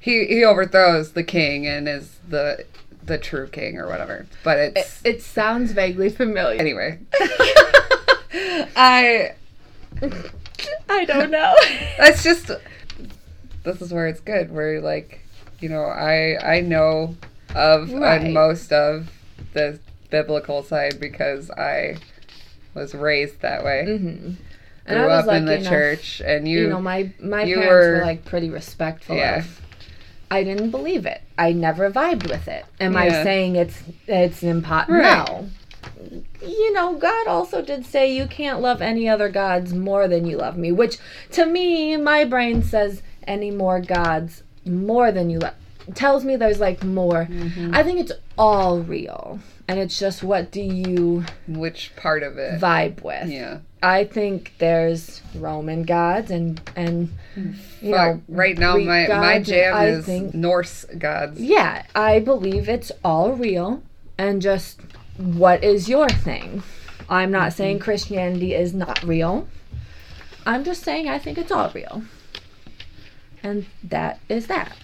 [0.00, 2.64] He he overthrows the king and is the
[3.04, 6.58] the true king or whatever but It, it's it sounds vaguely familiar.
[6.60, 6.98] anyway
[8.76, 9.32] i
[10.88, 11.54] I don't know.
[11.98, 12.50] that's just
[13.64, 15.20] this is where it's good where like
[15.60, 17.16] you know i i know
[17.54, 18.22] of Right.
[18.22, 19.10] and most of
[19.52, 19.78] the
[20.10, 21.96] biblical side because i
[22.74, 24.32] was raised that way hmm
[24.86, 27.44] And I grew was up in the enough, church and you, You, know, my my
[27.44, 29.14] parents were, were- like pretty respectful.
[29.16, 29.38] Yeah.
[29.40, 29.60] Of,
[30.30, 31.22] I didn't believe it.
[31.36, 32.64] I never vibed with it.
[32.78, 35.26] Am I saying it's it's impo- Right.
[35.26, 35.48] No.
[36.40, 40.36] You know, God also did say you can't love any other gods more than you
[40.38, 40.98] love me, which
[41.32, 45.54] to me, my brain says any more gods more than you love.
[45.94, 47.26] Tells me there's like more.
[47.26, 47.74] Mm-hmm.
[47.74, 49.40] I think it's all real.
[49.66, 53.28] And it's just what do you which part of it vibe with?
[53.28, 57.08] yeah I think there's Roman gods and and
[57.80, 61.40] you Fuck, know right now Greek my my gods, jam I is think- norse gods
[61.40, 63.82] yeah, I believe it's all real
[64.18, 64.80] and just
[65.16, 66.62] what is your thing?
[67.08, 67.84] I'm not saying Mm-hmm.
[67.84, 69.48] Christianity is not real.
[70.46, 72.02] I'm just saying I think it's all real.
[73.42, 74.76] And that is that.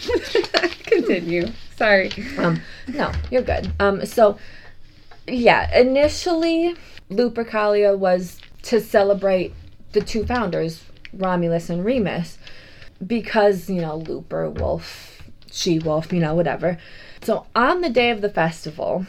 [0.84, 3.72] continue sorry Um, no, you're good.
[3.78, 4.38] Um, so,
[5.26, 6.74] yeah, initially,
[7.10, 9.52] Lupercalia was to celebrate
[9.92, 12.38] the two founders, Romulus and Remus,
[13.04, 16.78] because, you know, Looper, wolf, she wolf, you know, whatever.
[17.22, 19.06] So, on the day of the festival,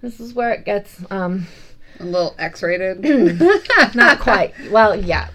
[0.00, 1.46] this is where it gets, um,
[2.00, 3.04] a little x-rated
[3.94, 5.28] not quite, well, yeah,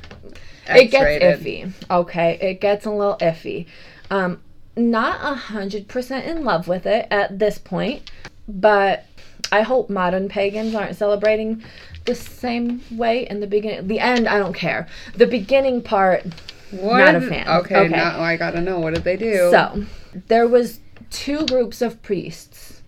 [0.69, 1.71] it gets iffy.
[1.89, 3.67] Okay, it gets a little iffy.
[4.09, 4.41] Um,
[4.75, 8.11] not a hundred percent in love with it at this point,
[8.47, 9.05] but
[9.51, 11.63] I hope modern pagans aren't celebrating
[12.05, 13.87] the same way in the beginning.
[13.87, 14.87] The end, I don't care.
[15.15, 16.25] The beginning part,
[16.71, 17.47] What Not a fan.
[17.47, 17.87] Okay, Okay.
[17.95, 19.49] now I gotta know what did they do?
[19.51, 19.85] So,
[20.27, 22.81] there was two groups of priests.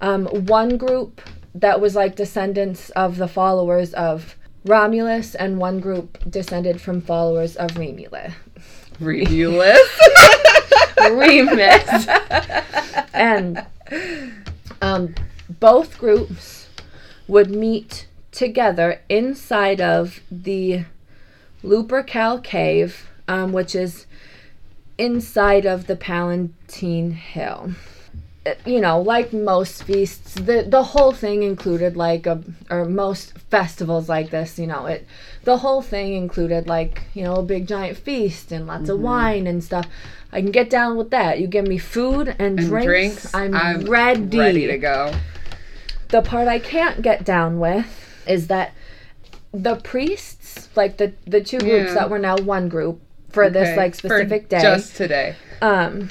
[0.00, 1.20] Um, one group
[1.54, 7.54] that was like descendants of the followers of Romulus, and one group descended from followers
[7.56, 8.32] of Remulus.
[9.00, 9.80] Ridiculous.
[11.10, 12.06] Remus.
[13.12, 13.64] and
[14.80, 15.14] um,
[15.60, 16.68] both groups
[17.28, 20.84] would meet together inside of the
[21.62, 24.06] Lupercal Cave, um, which is
[24.98, 27.72] inside of the Palatine Hill.
[28.46, 33.38] Uh, You know, like most feasts, the the whole thing included like a or most
[33.50, 35.06] festivals like this, you know, it
[35.44, 39.46] the whole thing included like, you know, a big giant feast and lots of wine
[39.46, 39.86] and stuff.
[40.32, 41.38] I can get down with that.
[41.40, 44.38] You give me food and, And drinks, drinks, I'm, I'm ready.
[44.38, 45.12] Ready to go.
[46.08, 47.86] The part I can't get down with
[48.26, 48.72] is that
[49.52, 51.94] the priests, like the the two groups Yeah.
[51.94, 55.36] that were now one group for this Okay, like for specific day, Just today.
[55.60, 56.10] um,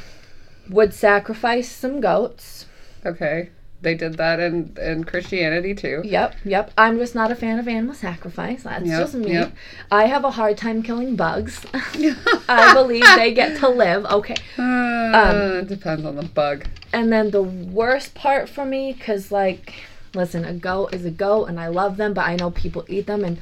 [0.69, 2.65] would sacrifice some goats.
[3.05, 3.49] Okay.
[3.83, 6.01] They did that in, in Christianity too.
[6.05, 6.71] Yep, yep.
[6.77, 8.63] I'm just not a fan of animal sacrifice.
[8.63, 9.33] That's Yep, just me.
[9.33, 9.53] yep.
[9.91, 11.65] I have a hard time killing bugs.
[11.73, 14.05] I believe they get to live.
[14.05, 14.35] Okay.
[14.57, 16.65] Uh, it depends on the bug.
[16.93, 19.73] And then the worst part for me, because, like,
[20.15, 23.05] listen, a goat is a goat and I love them, but I know people eat
[23.07, 23.23] them.
[23.25, 23.37] And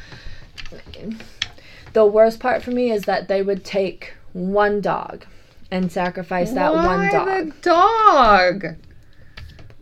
[1.94, 5.26] the worst part for me is that they would take one dog
[5.70, 7.54] and sacrifice that Why one dog.
[7.54, 8.66] the dog?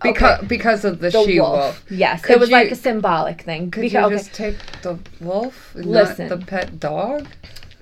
[0.02, 1.52] Because because of the, The she wolf.
[1.60, 1.86] wolf.
[1.92, 3.70] Yes, Could it was like a symbolic thing.
[3.72, 6.28] Could Because, you okay, just take the wolf, Listen.
[6.30, 7.28] not the pet dog?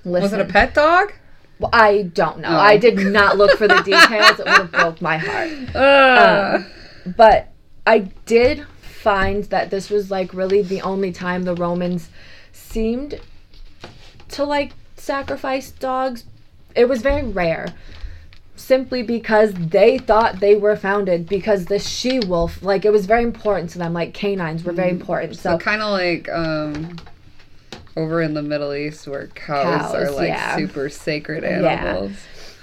[0.04, 0.22] listen.
[0.22, 1.12] Was it a pet dog?
[1.60, 2.48] Well, I don't know.
[2.50, 2.56] Oh.
[2.56, 4.38] I did not look for the details.
[4.40, 5.74] It would have broke my heart.
[5.76, 6.62] Uh,
[7.16, 7.48] But
[7.86, 12.10] I did find that this was like really the only time the Romans
[12.52, 13.20] seemed
[14.30, 16.24] to like sacrifice dogs.
[16.74, 17.74] It was very rare.
[18.58, 23.22] Simply because they thought they were founded because the she wolf, like it was very
[23.22, 23.92] important to them.
[23.92, 25.36] Like canines were very important.
[25.36, 26.96] so So, kind of like um,
[27.96, 30.56] over in the Middle East where cows, are like yeah.
[30.56, 32.12] super sacred animals.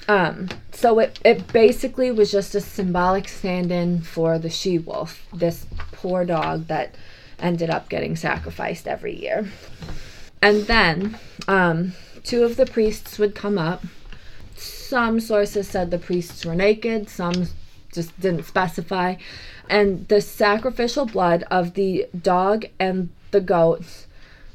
[0.08, 5.66] um, so it it basically was just a symbolic stand-in for the she wolf, this
[5.94, 6.94] poor dog that
[7.40, 9.50] ended up getting sacrificed every year.
[10.42, 11.18] And then,
[11.48, 11.94] um,
[12.24, 13.84] two of the priests would come up.
[14.88, 17.10] Some sources said the priests were naked.
[17.10, 17.48] Some
[17.92, 19.16] just didn't specify.
[19.70, 24.06] And the sacrificial blood of the dog and the goats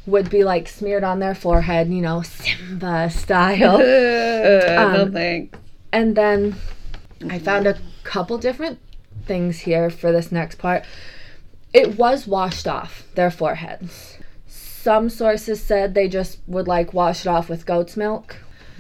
[0.07, 3.79] would be like smeared on their forehead, you know, Simba style.
[3.79, 5.59] no Um, thanks.
[5.93, 6.55] And then
[7.29, 8.79] I found a couple different
[9.27, 10.85] things here for this next part.
[11.73, 14.19] It was washed off their foreheads.
[14.47, 18.37] Some sources said they just would like wash it off with goat's milk.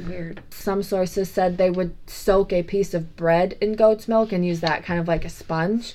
[0.08, 0.42] Weird.
[0.50, 4.60] Some sources said they would soak a piece of bread in goat's milk and use
[4.60, 5.94] that kind of like a sponge.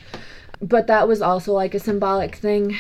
[0.62, 2.78] But that was also like a symbolic thing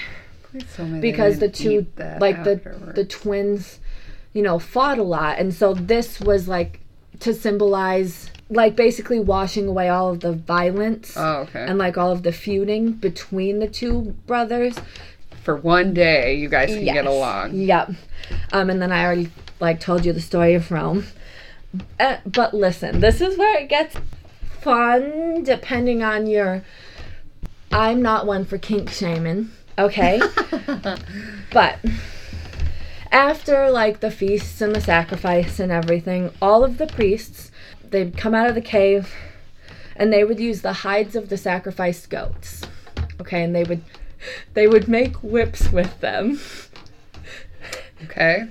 [0.51, 1.85] Please tell me because the two
[2.19, 2.55] like the
[2.95, 3.79] the twins
[4.33, 6.79] you know fought a lot and so this was like
[7.19, 11.65] to symbolize like basically washing away all of the violence Oh, okay.
[11.67, 14.75] and like all of the feuding between the two brothers
[15.43, 16.93] For one day, you guys can Yes.
[16.95, 17.53] get along.
[17.55, 17.91] Yep.
[18.53, 21.05] Um, and then I already like told you the story of Rome.
[21.99, 23.95] Uh, but listen, this is where it gets
[24.61, 26.63] fun, depending on your.
[27.71, 30.21] I'm not one for kink shaming, okay?
[31.51, 31.79] but
[33.11, 37.51] after like the feasts and the sacrifice and everything, all of the priests
[37.89, 39.13] they'd come out of the cave,
[39.95, 42.61] and they would use the hides of the sacrificed goats,
[43.19, 43.83] okay, and they would
[44.53, 46.39] they would make whips with them.
[48.03, 48.47] Okay.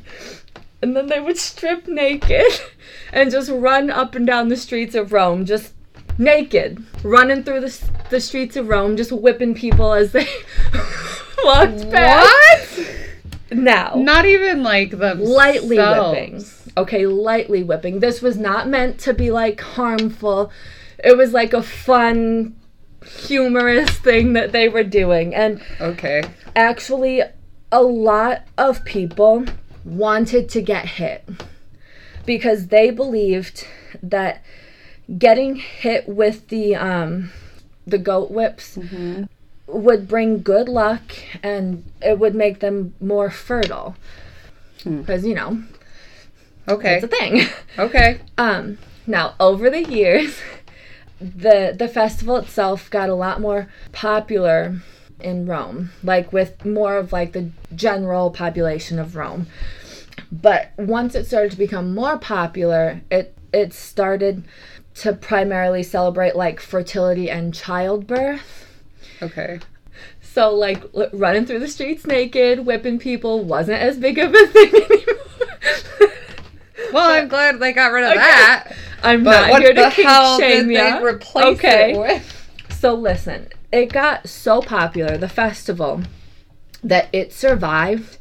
[0.85, 2.45] And then they would strip naked
[3.13, 5.73] and just run up and down the streets of Rome, just
[6.19, 10.29] naked, running through the, the streets of Rome, just whipping people as they
[11.45, 12.79] walked past.
[12.79, 13.59] What?
[13.59, 16.45] Now, Not even like the lightly whipping.
[16.77, 18.01] Okay, lightly whipping.
[18.01, 20.51] This was not meant to be like harmful.
[21.03, 22.57] It was like a fun,
[23.27, 25.35] humorous thing that they were doing.
[25.35, 26.25] And Okay.
[26.55, 27.23] actually
[27.73, 29.47] a lot of people
[29.85, 31.29] wanted to get hit
[32.27, 33.67] because they believed
[34.03, 34.43] that
[35.19, 37.31] getting hit with the um
[37.87, 38.79] the goat whips
[39.67, 41.03] would bring good luck
[41.43, 43.95] and it would make them more fertile
[44.83, 45.01] Hmm.
[45.01, 45.63] because you know
[46.69, 46.95] Okay.
[46.97, 47.43] it's a thing
[47.79, 48.21] Okay.
[48.39, 50.41] um, now over the years,
[51.21, 54.77] the the festival itself got a lot more popular
[55.21, 59.47] in Rome, like with more of like the general population of Rome.
[60.31, 64.45] But once it started to become more popular, it it started
[64.97, 68.67] to primarily celebrate like fertility and childbirth.
[69.23, 69.61] Okay.
[70.21, 74.47] So like l- running through the streets naked, whipping people wasn't as big of a
[74.49, 76.13] thing anymore.
[76.93, 78.21] Well, I'm glad they got rid of Okay.
[78.21, 78.77] that.
[79.03, 81.93] I'm But not what here the to kink hell shame they replace Okay.
[81.93, 82.77] it with?
[82.79, 86.03] So listen, it got so popular, the festival,
[86.83, 88.19] that it survived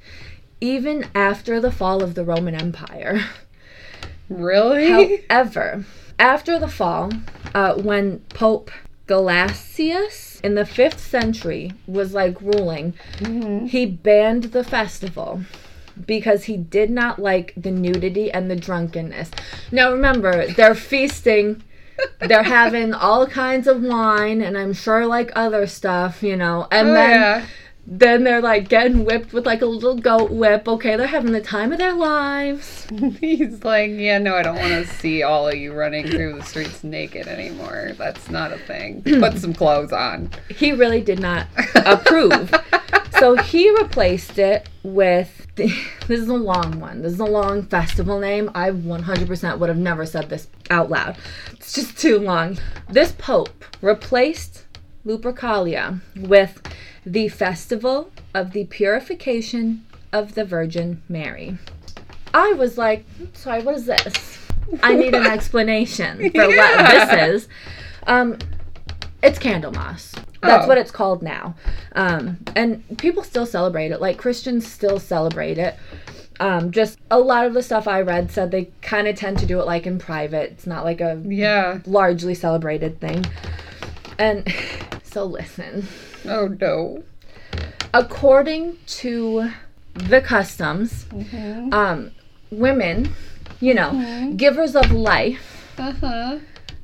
[0.59, 3.21] even after the fall of the Roman Empire.
[4.29, 5.21] Really?
[5.29, 5.85] However,
[6.17, 7.11] after the fall,
[7.53, 8.71] uh, when Pope
[9.07, 12.93] Gelasius in the 5th century was like ruling,
[13.67, 15.41] he banned the festival
[16.07, 19.29] because he did not like the nudity and the drunkenness.
[19.71, 21.61] Now remember, they're feasting,
[22.19, 26.67] they're having all kinds of wine and I'm sure like other stuff, you know.
[26.71, 27.45] And oh, then yeah.
[27.85, 30.67] Then they're like getting whipped with like a little goat whip.
[30.67, 32.87] Okay, they're having the time of their lives.
[33.19, 36.43] He's like, yeah, no, I don't want to see all of you running through the
[36.43, 37.91] streets naked anymore.
[37.97, 39.03] That's not a thing.
[39.19, 40.31] Put some clothes on.
[40.49, 42.53] He really did not approve.
[43.19, 45.71] so he replaced it with this
[46.09, 47.01] is a long one.
[47.01, 48.49] This is a long festival name.
[48.55, 51.17] I 100% would have never said this out loud.
[51.51, 52.57] It's just too long.
[52.89, 54.65] This pope replaced
[55.05, 56.61] Lupercalia with
[57.05, 61.57] the Festival of the Purification of the Virgin Mary.
[62.33, 64.39] I was like, sorry, what is this?
[64.81, 67.47] I need an explanation for what this is.
[68.07, 68.37] Um,
[69.21, 70.13] it's Candlemas.
[70.41, 70.67] That's Oh.
[70.67, 71.55] what it's called now.
[71.93, 74.01] Um, and people still celebrate it.
[74.01, 75.75] Like Christians still celebrate it.
[76.39, 79.45] Um, just a lot of the stuff I read said they kind of tend to
[79.45, 80.51] do it like in private.
[80.51, 81.79] It's not like a Yeah.
[81.85, 83.23] largely celebrated thing.
[84.17, 84.51] And
[85.03, 85.87] so listen,
[86.25, 87.03] Oh, no.
[87.93, 89.49] according to
[89.93, 91.05] the customs,
[91.71, 92.11] um,
[92.51, 93.13] women,
[93.59, 96.39] you know, givers of life, Uh huh.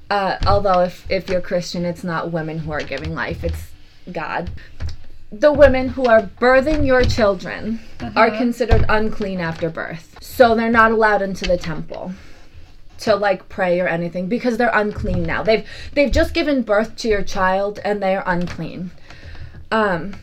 [0.10, 3.68] uh, although if, if you're Christian, it's not women who are giving life, it's
[4.12, 4.52] God.
[5.32, 7.80] The women who are birthing your children
[8.16, 10.16] are considered unclean after birth.
[10.22, 12.14] So they're not allowed into the temple
[13.00, 15.44] to like pray or anything because they're unclean now.
[15.44, 18.90] They've they've just given birth to your child and they are unclean.
[19.72, 20.16] Um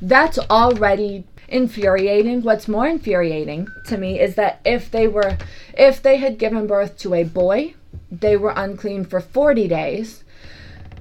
[0.00, 2.42] that's already infuriating.
[2.42, 5.38] What's more infuriating to me is that if they were
[5.76, 7.74] if they had given birth to a boy,
[8.10, 10.24] they were unclean for 40 days.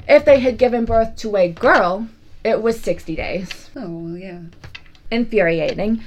[0.08, 2.08] If they had given birth to a girl,
[2.44, 3.70] it was 60 days.
[3.76, 4.40] Oh, yeah.
[5.12, 6.02] Infuriating.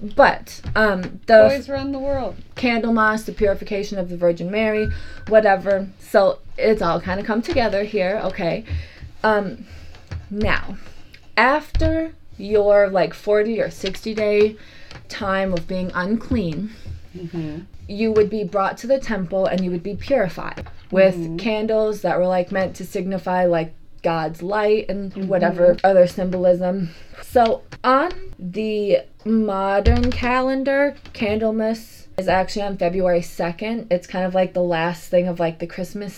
[0.00, 2.36] But um, the Boys run the world.
[2.56, 4.88] Candlemas, the purification of the Virgin Mary,
[5.28, 5.88] whatever.
[5.98, 8.64] So it's all kind of come together here, okay?
[9.24, 9.66] Um,
[10.30, 10.76] now,
[11.38, 14.56] after your like 40 or 60 day
[15.08, 16.70] time of being unclean,
[17.16, 17.60] Mm-hmm.
[17.88, 21.36] you would be brought to the temple and you would be purified with Mm-hmm.
[21.38, 23.72] candles that were like meant to signify like
[24.02, 25.26] God's light and Mm-hmm.
[25.28, 26.90] whatever other symbolism.
[27.22, 33.86] So on the modern calendar, Candlemas is actually on February 2nd.
[33.90, 36.12] It's kind of like the last thing of like the Christmas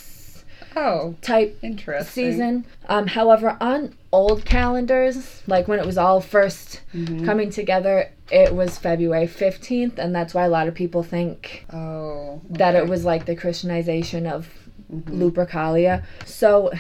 [0.77, 2.31] Oh, type interesting.
[2.33, 2.65] season.
[2.89, 7.25] Um, however, on old calendars, like when it was all 1st Mhm.
[7.25, 12.41] coming together, it was February 15th, and that's why a lot of people think Oh.
[12.51, 14.49] that it was like the Christianization of
[14.93, 15.03] Mhm.
[15.33, 16.03] Lupercalia.
[16.25, 16.71] So,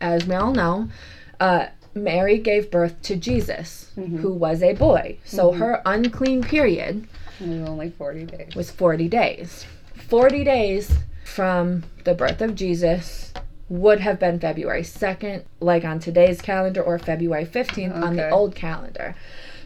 [0.00, 0.88] as we all know,
[1.40, 4.18] uh, Mary gave birth to Jesus, Mhm.
[4.20, 5.16] who was a boy.
[5.24, 5.58] So Mhm.
[5.58, 7.06] her unclean period
[7.40, 8.54] It was only 40 days.
[8.54, 9.66] was 40 days.
[9.94, 10.98] 40 days
[11.34, 13.32] from the birth of Jesus
[13.68, 18.54] would have been February 2nd, like on today's calendar, or February 15th on the old
[18.54, 19.14] calendar.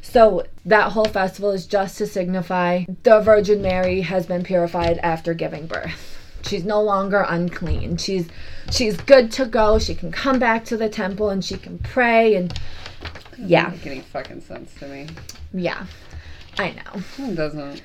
[0.03, 5.33] So that whole festival is just to signify the Virgin Mary has been purified after
[5.33, 6.19] giving birth.
[6.43, 7.97] She's no longer unclean.
[7.97, 8.29] She's
[8.71, 9.79] she's good to go.
[9.79, 12.53] She can come back to the temple and she can pray and
[13.39, 15.07] yeah, Doesn't make any fucking sense to me.
[15.55, 15.87] yeah.
[16.59, 17.03] I know.
[17.27, 17.83] It doesn't.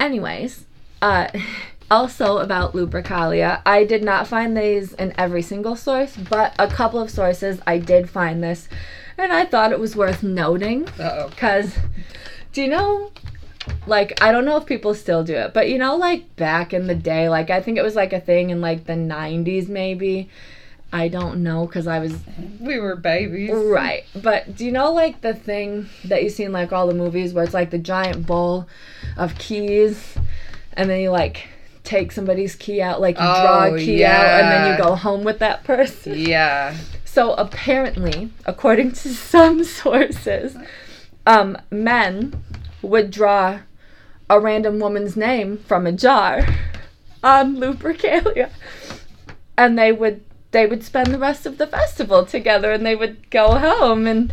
[0.00, 0.66] Anyways,
[1.00, 1.28] uh,
[1.92, 6.98] also about Lupercalia, I did not find these in every single source, but a couple
[6.98, 8.66] of sources I did find this,
[9.18, 10.88] and I thought it was worth noting.
[10.96, 11.76] Because,
[12.52, 13.12] do you know,
[13.86, 16.86] like, I don't know if people still do it, but you know, like, back in
[16.86, 20.30] the day, like, I think it was like a thing in like the 90s maybe.
[20.94, 22.14] I don't know because I was
[22.60, 23.50] We were babies.
[23.50, 24.04] Right.
[24.14, 27.32] But do you know like the thing that you see in like all the movies
[27.32, 28.68] where it's like the giant bowl
[29.16, 30.18] of keys
[30.74, 31.48] and then you like
[31.84, 34.94] take somebody's key out, like you draw Oh, a key out and then you go
[34.94, 36.18] home with that person?
[36.18, 36.76] Yeah.
[37.04, 40.56] So apparently, according to some sources,
[41.26, 42.42] um, men
[42.80, 43.60] would draw
[44.30, 46.46] a random woman's name from a jar
[47.22, 48.50] on Lupercalia.
[49.58, 50.22] And they would
[50.52, 54.32] they would spend the rest of the festival together and they would go home and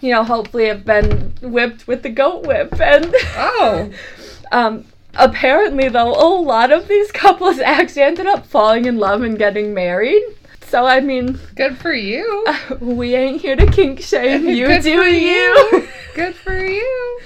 [0.00, 3.90] you know, hopefully have been whipped with the goat whip and Oh.
[4.52, 4.84] um
[5.14, 9.74] apparently though a lot of these couples actually ended up falling in love and getting
[9.74, 10.22] married.
[10.62, 12.46] So I mean Good for you.
[12.80, 14.48] we ain't here to kink shame.
[14.48, 15.88] You Good do for you.
[16.14, 17.20] Good for you.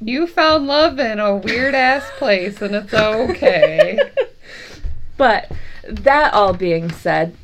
[0.00, 3.98] You found love in a weird ass place and it's okay.
[5.16, 5.50] but
[5.88, 7.34] that all being said,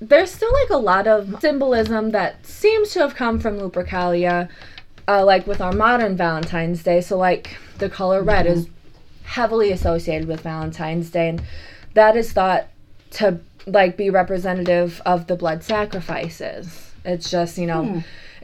[0.00, 4.48] there's still like a lot of symbolism that seems to have come from Lupercalia,
[5.08, 7.00] uh, like with our modern Valentine's Day.
[7.00, 8.68] So like the color red is
[9.26, 11.42] heavily associated with Valentine's Day, and
[11.94, 12.68] that is thought
[13.12, 16.90] to like be representative of the blood sacrifices.
[17.04, 17.84] It's just you know.
[17.84, 17.98] Hmm.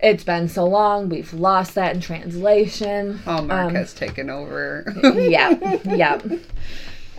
[0.05, 3.18] It's been so long, we've lost that in translation.
[3.18, 4.85] Hallmark Um, has taken over.
[5.16, 6.20] yeah, yeah.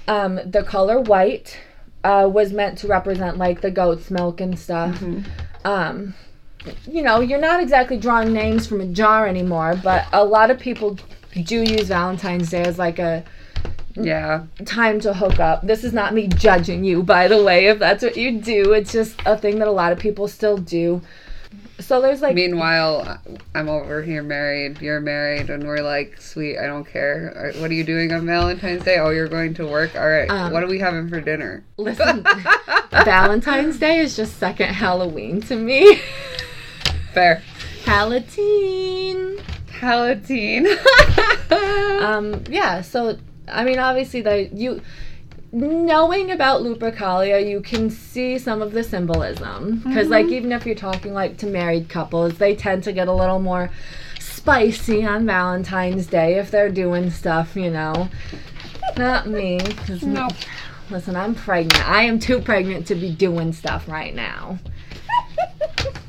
[0.06, 1.58] Um, the color white
[2.04, 5.02] uh, was meant to represent like the goat's milk and stuff.
[5.64, 6.14] Um,
[6.86, 10.60] you know, you're not exactly drawing names from a jar anymore, but a lot of
[10.60, 10.98] people
[11.42, 13.24] do use Valentine's Day as like a
[13.96, 14.46] Yeah.
[14.66, 15.62] time to hook up.
[15.66, 18.74] This is not me judging you, by the way, if that's what you do.
[18.74, 21.02] It's just a thing that a lot of people still do.
[21.80, 23.20] So there's like Meanwhile,
[23.56, 24.80] I'm over here married.
[24.82, 26.58] You're married, and we're like, sweet.
[26.58, 27.34] I don't care.
[27.36, 29.00] Right, What are you doing on Valentine's Day?
[29.00, 29.96] Oh, you're going to work.
[29.96, 30.30] All right.
[30.30, 31.64] Um, what are we having for dinner?
[31.78, 32.26] listen,
[32.92, 36.00] Valentine's Day is just second Halloween to me.
[37.14, 37.42] Fair.
[37.86, 39.40] Halloween.
[39.68, 40.68] Palatine.
[42.04, 43.18] Um, yeah, so
[43.48, 44.82] I mean, obviously, the you
[45.52, 50.34] knowing about Lupercalia, you can see some of the symbolism because, like, mm-hmm.
[50.34, 53.70] even if you're talking like to married couples, they tend to get a little more
[54.20, 58.10] spicy on Valentine's Day if they're doing stuff, you know.
[58.98, 59.60] Not me.
[60.02, 60.34] Nope.
[60.90, 61.88] Listen, I'm pregnant.
[61.88, 64.60] I am too pregnant to be doing stuff right now.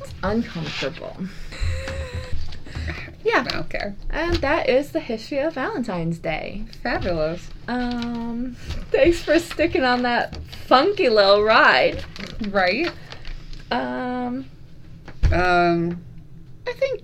[0.01, 1.17] It's uncomfortable.
[3.25, 3.95] Yeah, I don't care.
[4.11, 6.63] and that is the history of Valentine's Day.
[6.83, 7.49] Fabulous.
[7.67, 8.55] Um,
[8.91, 12.03] thanks for sticking on that funky little ride.
[12.49, 12.91] Right?
[13.71, 14.45] Um,
[15.33, 16.03] Um,
[16.67, 17.01] I think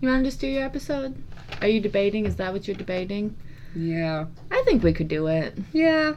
[0.00, 1.14] you want to just do your episode.
[1.62, 2.26] Are you debating?
[2.26, 3.36] Is that what you're debating?
[3.74, 4.26] yeah.
[4.50, 5.56] I think we could do it.
[5.72, 6.14] Yeah.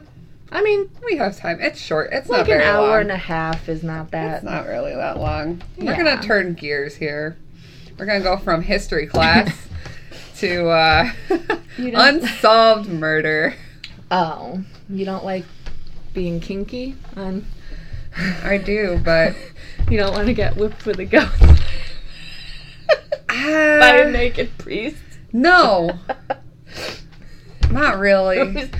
[0.50, 1.60] I mean, We have time.
[1.60, 2.10] It's short.
[2.12, 3.00] It's like not an hour long.
[3.02, 4.36] and a half is not that.
[4.36, 5.62] It's not really that long.
[5.78, 7.36] We're gonna turn gears here.
[8.00, 9.54] We're gonna go from history class
[10.38, 11.12] to uh,
[11.76, 13.54] unsolved murder.
[14.10, 15.44] Oh, you don't like
[16.14, 16.96] being kinky?
[17.14, 17.44] On
[18.42, 19.36] I do, but
[19.90, 21.28] you don't want to get whipped with a goat
[23.28, 24.96] by a uh, naked priest
[25.34, 25.98] no,
[27.70, 28.50] not really.
[28.50, 28.70] who's,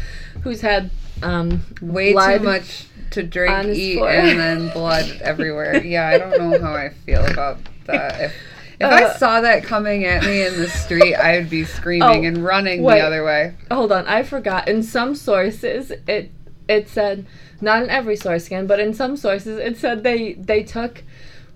[0.42, 0.90] who's had
[1.22, 4.30] um Way too much to drink, eat, forehead.
[4.30, 5.84] and then blood everywhere.
[5.84, 8.20] Yeah, I don't know how I feel about that.
[8.22, 8.32] If
[8.80, 12.24] if I Uh, saw that coming at me in the street, I would be screaming
[12.24, 12.98] Oh, and running wait.
[13.00, 13.54] the other way.
[13.70, 14.68] Hold on, I forgot.
[14.68, 16.30] In some sources, it
[16.68, 17.26] it said
[17.60, 21.02] not in every source again, but in some sources it said they they took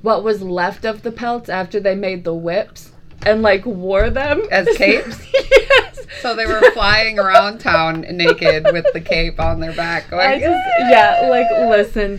[0.02, 2.90] what was left of the pelts after they made the whips
[3.24, 5.18] and like wore them As capes?
[5.32, 6.00] yes.
[6.20, 10.10] So they were flying around town naked with the cape on their back.
[10.10, 10.60] Going, I just
[10.90, 12.18] yeah, like listen.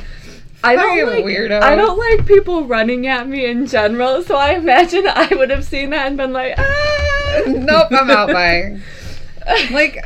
[0.65, 1.61] I don't like weirdos.
[1.61, 5.63] I don't like people running at me in general, so I imagine I would have
[5.63, 7.41] seen that and been like, ah.
[7.47, 8.79] nope, I'm out by.
[9.71, 10.03] Like,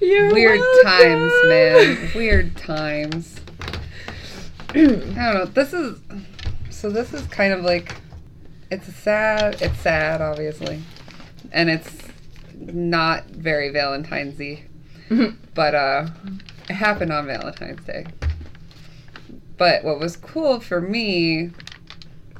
[0.00, 2.10] You're weird times, man.
[2.14, 3.40] Weird times.
[4.70, 5.44] I don't know.
[5.46, 5.98] This is.
[6.70, 7.96] So this is kind of like.
[8.70, 9.60] It's sad.
[9.60, 10.82] It's sad, obviously.
[11.50, 11.90] And it's
[12.54, 14.62] not very Valentine's y.
[15.54, 16.06] But, uh.
[16.68, 18.06] It happened on Valentine's Day.
[19.60, 21.50] But what was cool for me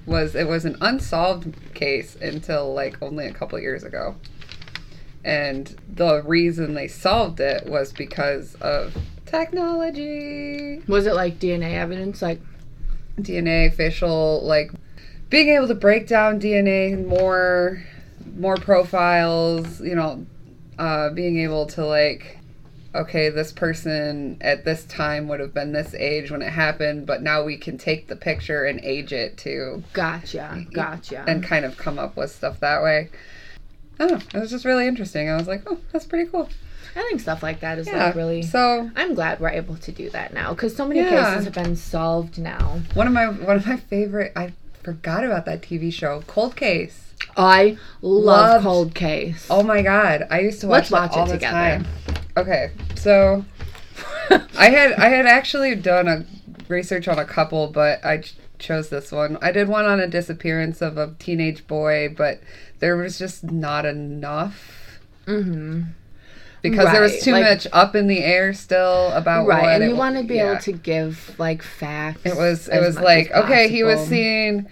[0.06, 4.16] was it was an unsolved case until like only a couple years ago.
[5.22, 8.96] And the reason they solved it was because of
[9.26, 12.22] technology, Was it like DNA evidence?
[12.22, 12.40] Like
[13.20, 14.72] DNA, facial, like
[15.28, 17.82] being able to break down DNA more,
[18.34, 20.24] more profiles, you know,
[20.78, 22.38] uh, being able to like,
[22.94, 27.22] okay, this person at this time would have been this age when it happened, but
[27.22, 31.24] now we can take the picture and age it to gotcha, gotcha.
[31.28, 33.08] and kind of come up with stuff that way.
[33.98, 34.38] I don't know.
[34.38, 35.28] It was just really interesting.
[35.28, 36.48] I was like, oh, that's pretty cool.
[36.96, 38.06] I think stuff like that is Yeah.
[38.06, 38.42] like really.
[38.42, 41.30] So I'm glad we're able to do that now because so many Yeah.
[41.34, 42.80] cases have been solved now.
[42.94, 44.32] one of my one of my favorite.
[44.34, 47.09] I forgot about that TV show, Cold Case.
[47.36, 49.46] I love Loved- Cold Case.
[49.50, 51.84] Oh my god, I used to watch Let's that watch all it the together.
[51.84, 51.86] time.
[52.36, 53.44] Okay, so
[54.58, 56.24] I had I had actually done a
[56.68, 59.38] research on a couple, but I ch- chose this one.
[59.42, 62.40] I did one on a disappearance of a teenage boy, but
[62.78, 65.82] there was just not enough mm-hmm.
[66.62, 69.72] because there was Right, too like- much up in the air still about Right, what
[69.72, 70.52] and it you wa- want to be yeah.
[70.52, 72.20] able to give like facts.
[72.24, 74.10] It was it as was much like as okay, he was possible.
[74.16, 74.68] seen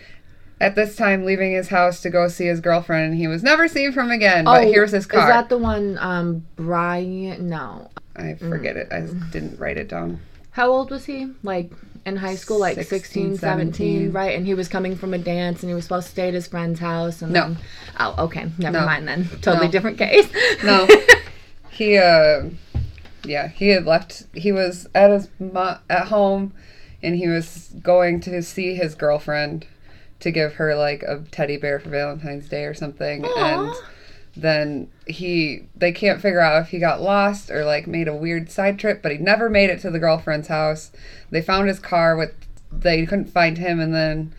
[0.60, 3.68] at this time leaving his house to go see his girlfriend, and he was never
[3.68, 4.44] seen from again.
[4.44, 5.20] But here's his car.
[5.20, 7.48] Oh, Is that the one, um, Brian?
[7.48, 7.90] No.
[8.16, 8.88] I forget it.
[8.92, 10.20] I didn't write it down.
[10.50, 11.30] How old was he?
[11.44, 11.70] Like
[12.04, 12.98] in high school, like 16,
[13.36, 14.12] 16, 17, 17.
[14.12, 14.34] right?
[14.36, 16.48] And he was coming from a dance and he was supposed to stay at his
[16.48, 17.22] friend's house.
[17.22, 17.42] And No.
[17.48, 17.58] Then,
[18.00, 18.50] oh, okay.
[18.58, 18.86] Never No.
[18.86, 19.28] mind then.
[19.40, 19.70] Totally No.
[19.72, 20.28] different case.
[20.64, 20.88] No.
[21.70, 22.46] He uh
[23.24, 26.52] yeah, he had left he was at his mo- at home
[27.04, 29.64] and he was going to see his girlfriend
[30.20, 33.72] to give her like a teddy bear for Valentine's Day or something and
[34.36, 38.50] then he they can't figure out if he got lost or like made a weird
[38.50, 40.92] side trip but he never made it to the girlfriend's house.
[41.30, 42.34] They found his car with
[42.70, 44.34] they couldn't find him and then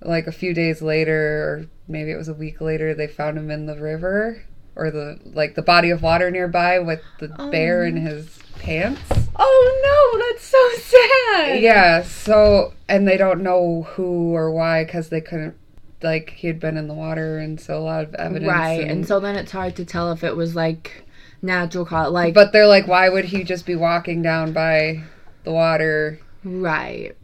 [0.00, 3.50] like a few days later or maybe it was a week later they found him
[3.50, 4.44] in the river
[4.76, 9.00] or the like the body of water nearby with the oh, bear and his pants
[9.36, 11.60] oh no, that's so sad.
[11.60, 15.54] yeah so and they don't know who or why because they couldn't
[16.02, 18.86] like he had been in the water and so a lot of evidence Right.
[18.86, 21.04] And so then it's hard to tell if it was like
[21.40, 22.12] natural cause.
[22.12, 25.02] Like, But they're like, why would he just be walking down by
[25.44, 26.18] the water?
[26.44, 27.16] right.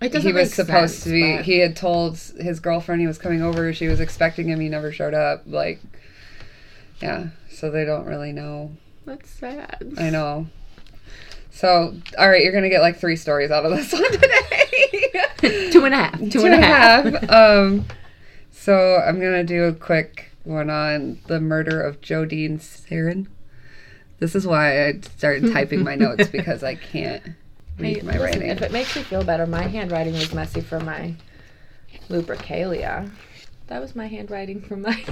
[0.00, 1.36] It doesn't He was supposed sense, to be.
[1.36, 3.72] but- He had told his girlfriend he was coming over.
[3.72, 4.60] She was expecting him.
[4.60, 5.42] He never showed up.
[5.46, 5.80] Like,
[7.02, 7.28] yeah.
[7.50, 8.72] So they don't really know.
[9.06, 9.94] That's sad.
[9.98, 10.46] I know.
[11.58, 15.70] So, all right, you're gonna get like three stories out of this one today.
[15.72, 16.30] Two and a half.
[16.30, 17.28] Two and a half.
[17.28, 17.84] um,
[18.52, 23.26] so I'm gonna do a quick one on the murder of Jodine Serrin.
[24.20, 27.24] This is why I started typing my notes because I can't
[27.76, 28.50] read my listen, writing.
[28.50, 31.16] If it makes you feel better, my handwriting was messy for my
[32.08, 33.10] lubricalia.
[33.66, 35.04] That was my handwriting for my.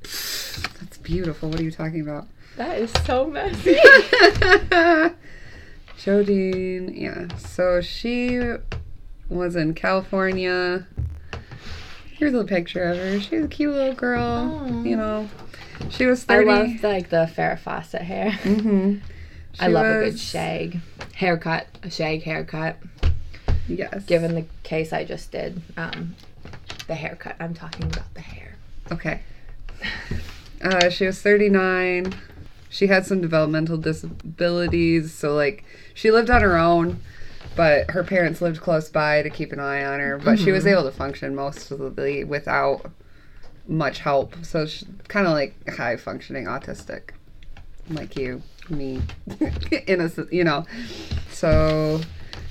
[0.00, 1.50] That's beautiful.
[1.50, 2.28] What are you talking about?
[2.56, 3.74] That is so messy.
[5.98, 7.34] Jodine, yeah.
[7.36, 8.40] So she
[9.28, 10.86] was in California.
[12.12, 13.20] Here's a picture of her.
[13.20, 14.82] She's a cute little girl.
[14.84, 15.28] You know,
[15.90, 16.48] she was 30.
[16.48, 18.30] I love like the Farrah Fawcett hair.
[18.30, 18.98] Mm-hmm.
[19.60, 20.80] I love a good shag
[21.14, 22.76] haircut, a shag haircut.
[23.68, 24.04] Yes.
[24.04, 26.16] Given the case I just did, um,
[26.86, 27.36] the haircut.
[27.40, 28.56] I'm talking about the hair.
[28.92, 29.20] Okay.
[30.62, 32.14] Uh, she was 39.
[32.74, 35.64] She had some developmental disabilities, so like
[35.94, 37.00] she lived on her own,
[37.54, 40.18] but her parents lived close by to keep an eye on her.
[40.18, 40.72] But she was mm-hmm.
[40.72, 42.90] able to function mostly without
[43.68, 44.34] much help.
[44.44, 47.10] So she's kind of like high functioning autistic,
[47.90, 49.02] like you, me,
[49.86, 50.66] in a s- you know.
[51.30, 52.00] So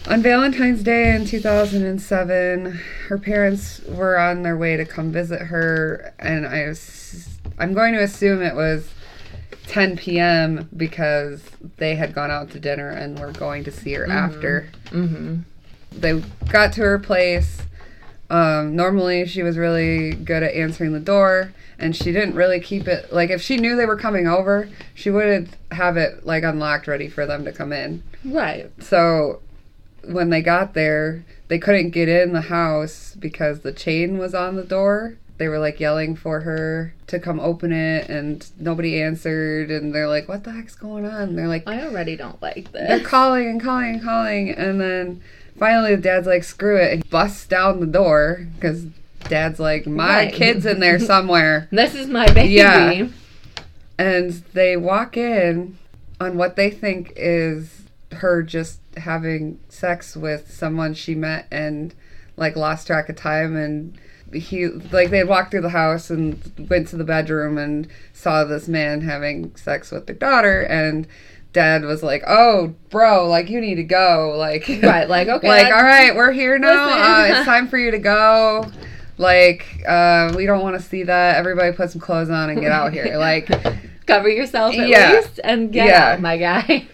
[0.08, 6.14] on Valentine's Day in 2007, her parents were on their way to come visit her,
[6.18, 8.90] and I was, I'm going to assume it was
[9.68, 10.70] 10 p.m.
[10.76, 11.42] because
[11.78, 14.70] they had gone out to dinner and were going to see her after.
[14.86, 15.40] Mm-hmm.
[15.92, 17.62] They got to her place.
[18.30, 22.88] Um, normally, she was really good at answering the door, and she didn't really keep
[22.88, 23.14] it.
[23.14, 27.10] Like, if she knew they were coming over, she would have it like unlocked, ready
[27.10, 28.02] for them to come in.
[28.26, 28.72] Right.
[28.82, 29.42] So
[30.04, 34.56] when they got there, they couldn't get in the house because the chain was on
[34.56, 35.18] the door.
[35.44, 39.70] They were like yelling for her to come open it, and nobody answered.
[39.72, 42.72] And they're like, "What the heck's going on?" And they're like, I already don't like
[42.72, 42.88] this.
[42.88, 45.22] they're calling and calling and calling, and then
[45.60, 48.86] finally the dad's like, "Screw it!" and busts down the door because
[49.28, 50.34] dad's like, "My Right.
[50.34, 52.54] kid's in there somewhere." This is my baby.
[52.54, 53.08] Yeah.
[54.00, 55.78] and they walk in
[56.22, 57.82] on what they think is
[58.14, 61.94] her just having sex with someone she met and
[62.38, 63.98] like lost track of time and
[64.36, 68.68] he like they walked through the house and went to the bedroom and saw this
[68.68, 71.08] man having sex with their daughter and
[71.54, 75.72] dad was like oh bro like you need to go like Right, like, okay, like
[75.74, 78.72] all right we're here now uh, it's time for you to go
[79.20, 82.72] like uh, we don't want to see that everybody put some clothes on and get
[82.72, 83.48] out here like
[84.06, 85.14] Cover yourself at Yeah.
[85.14, 86.14] least and get Yeah.
[86.14, 86.88] out, my guy.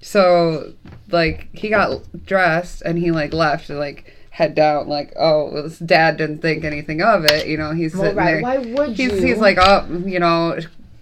[0.00, 0.72] so
[1.10, 5.62] like he got dressed and he like left and like head down like oh well,
[5.62, 8.32] his dad didn't think anything of it you know he's Well, sitting right.
[8.32, 9.10] there Why would you?
[9.10, 10.58] he's, he's like oh you know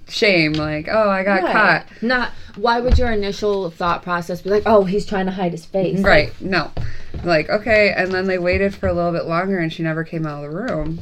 [0.07, 1.53] shame like oh i got Right.
[1.53, 2.31] caught Not.
[2.55, 5.99] Why would your initial thought process be like, oh, he's trying to hide his face?
[5.99, 6.71] right no
[7.25, 10.25] like okay and then they waited for a little bit longer and she never came
[10.27, 11.01] out of the room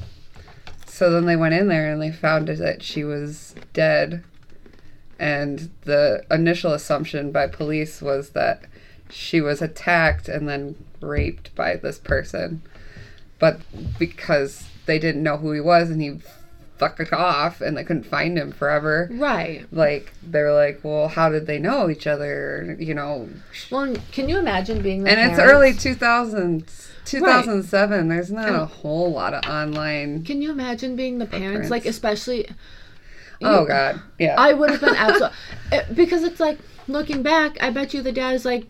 [0.87, 4.25] so then they went in there and they found that she was dead
[5.19, 8.63] and the initial assumption by police was that
[9.13, 12.63] she was attacked and then raped by this person.
[13.39, 13.61] But
[13.99, 16.19] because they didn't know who he was and he
[16.79, 19.09] fucked off and they couldn't find him forever.
[19.13, 19.67] Right.
[19.71, 22.77] like they're like well how did they know each other?
[22.79, 23.29] You know.
[23.71, 29.11] Well, can you imagine being the and it's early 2000s 2007 there's not a whole
[29.11, 32.49] lot of online Can you imagine being the parents, like especially?
[33.43, 34.01] oh god.
[34.19, 34.37] Yeah.
[34.39, 35.37] I would have been absolutely
[35.95, 36.59] because it's like
[36.89, 37.57] looking back.
[37.63, 38.67] I bet you the dad is like,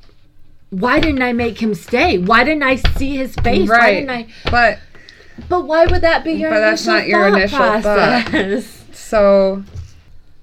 [0.72, 2.16] why didn't I make him stay?
[2.18, 3.68] Why didn't I see his face?
[3.68, 4.26] Why didn't I?
[4.50, 4.78] but
[5.48, 8.24] But why would that be your But that's not your thought initial thought.
[8.26, 8.84] process?
[8.92, 9.62] so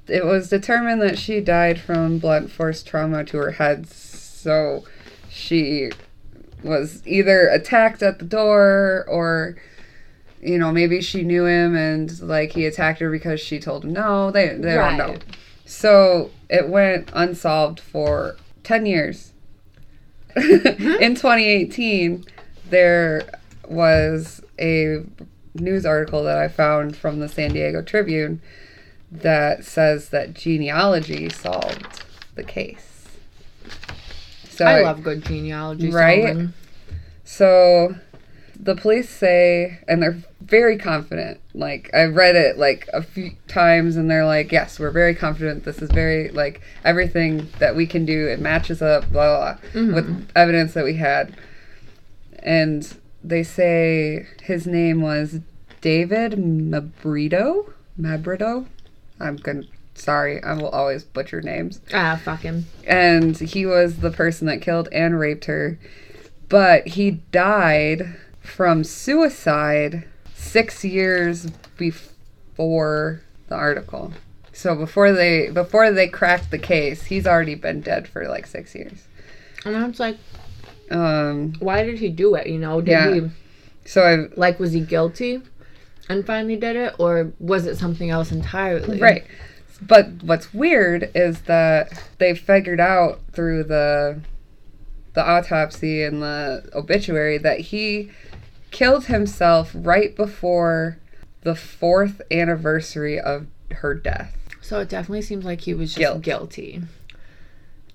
[0.08, 4.84] it was determined that she died from blunt force trauma to her head so
[5.30, 5.92] she
[6.64, 9.56] was either attacked at the door or
[10.42, 13.94] you know maybe she knew him and like he attacked her because she told him
[13.94, 14.98] no they, they Right.
[14.98, 15.20] don't know
[15.66, 19.29] so it went unsolved for 10 years
[20.36, 22.26] in 2018
[22.70, 23.28] there
[23.68, 25.04] was a
[25.56, 28.42] news article that i found from the san diego tribune
[29.12, 32.04] that says that genealogy solved
[32.36, 32.90] the case
[34.60, 35.90] so I love good genealogy.
[35.90, 36.26] Right?
[36.26, 36.54] solving.
[37.24, 37.96] so
[38.62, 41.40] the police say, and they're very confident.
[41.54, 45.64] Like I've read it like a few times, and they're like, "Yes, we're very confident.
[45.64, 48.28] This is very like everything that we can do.
[48.28, 51.34] It matches up, blah blah, blah with evidence that we had."
[52.44, 52.92] And
[53.24, 55.40] they say his name was
[55.82, 57.72] David Mabrito.
[58.00, 58.66] Mabrito.
[59.20, 59.64] I'm gonna.
[59.96, 62.68] Sorry, I will always butcher names Ah, fuck him.
[62.88, 65.78] and he was the person that killed and raped her
[66.48, 68.16] but he died
[68.50, 71.48] from suicide six years
[71.78, 74.14] before the article
[74.54, 78.74] so before they before they cracked the case he's already been dead for like six
[78.76, 79.06] years
[79.66, 80.18] And I was like,
[80.92, 82.48] um why did he do it?
[82.48, 83.14] You know, did Yeah.
[83.14, 83.30] he
[83.86, 85.42] so i like was he guilty
[86.10, 89.00] and finally did it, or was it something else entirely?
[89.00, 89.26] right
[89.82, 94.20] but what's weird is that they figured out through the
[95.14, 98.12] the autopsy and the obituary that he
[98.72, 100.98] killed himself right before
[101.42, 104.36] the fourth anniversary of her death.
[104.62, 106.22] So it definitely seems like he was just Guilt.
[106.22, 106.82] guilty.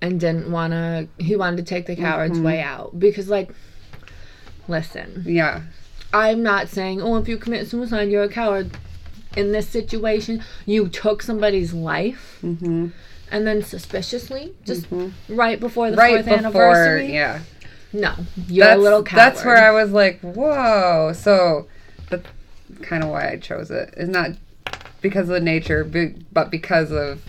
[0.01, 3.51] and didn't want to he wanted to take the coward's way out because like
[4.68, 5.62] listen Yeah.
[6.12, 8.70] i'm not saying oh if you commit suicide you're a coward
[9.37, 12.89] in this situation you took somebody's life Mm-hmm.
[13.31, 14.87] and then suspiciously just
[15.29, 17.41] right before the Right fourth before, anniversary yeah.
[17.95, 18.12] No
[18.49, 21.12] you're That's, a little coward that's where I was like, whoa.
[21.14, 21.68] So
[22.11, 22.28] that's
[22.82, 23.95] kind of why I chose it.
[23.97, 24.32] It's not
[25.01, 25.84] because of the nature,
[26.32, 27.22] but because of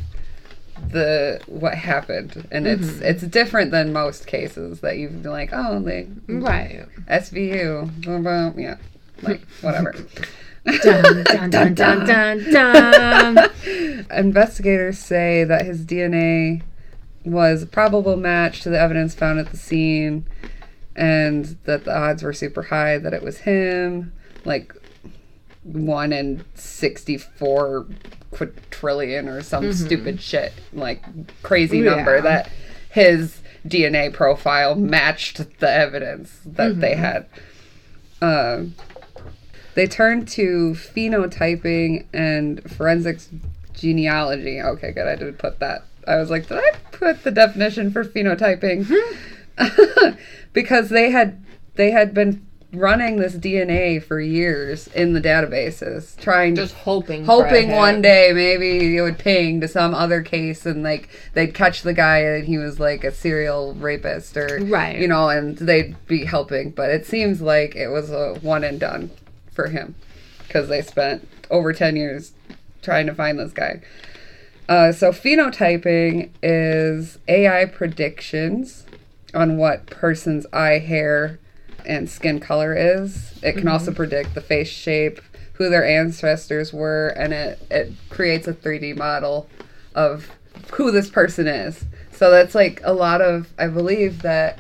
[0.92, 3.04] the what happened, and it's Mm-hmm.
[3.04, 8.60] it's different than most cases that you've been like, oh, they right SVU, boom, boom,
[8.60, 8.78] yeah,
[9.22, 9.96] like whatever.
[10.82, 13.52] dun, dun, dun, dun, dun, dun.
[14.12, 16.64] Investigators say that his DNA
[17.24, 20.26] was a probable match to the evidence found at the scene,
[20.96, 24.14] and that the odds were super high that it was him.
[24.44, 24.74] Like
[25.64, 27.88] one in 64
[28.32, 29.86] quadrillion or some mm-hmm.
[29.86, 31.04] stupid shit, like
[31.42, 32.50] crazy number that
[32.90, 37.02] his DNA profile matched the evidence that they mm-hmm.
[37.02, 37.26] had.
[38.22, 38.76] Um,
[39.74, 43.30] they turned to phenotyping and forensics
[43.74, 44.62] genealogy.
[44.62, 45.08] Okay, good.
[45.08, 45.84] I did put that.
[46.08, 48.86] I was like, did I put the definition for phenotyping?
[48.86, 49.35] Mm-hmm.
[50.54, 51.44] because they had
[51.76, 57.72] they had been running this DNA for years in the databases, trying just hoping hoping
[57.72, 61.94] one day maybe it would ping to some other case and like they'd catch the
[61.94, 64.98] guy and he was like a serial rapist or Right.
[65.00, 66.72] you know and they'd be helping.
[66.72, 69.12] But it seems like it was a one and done
[69.52, 69.96] for him
[70.40, 72.34] because they spent over 10 years
[72.82, 73.82] trying to find this guy.
[74.68, 78.85] Uh, so phenotyping is ai predictions
[79.36, 81.40] on what person's eye hair
[81.86, 85.20] and skin color is it can also predict the face shape
[85.54, 89.48] who their ancestors were and it, it creates a 3d model
[89.94, 90.30] of
[90.74, 94.60] who this person is so that's like a lot of i believe that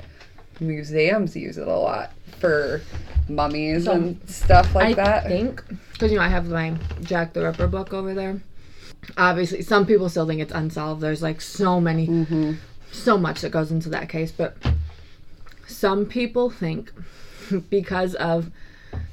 [0.59, 2.81] museums use it a lot for
[3.27, 5.63] mummies So, and stuff like I that I think
[5.93, 8.39] because you know I have my Jack the Ripper book over there.
[9.17, 11.01] Obviously, some people still think it's unsolved.
[11.01, 12.53] There's like so many, Mm-hmm.
[12.97, 14.57] So much that goes into that case, but
[15.67, 16.91] some people think
[17.69, 18.51] because of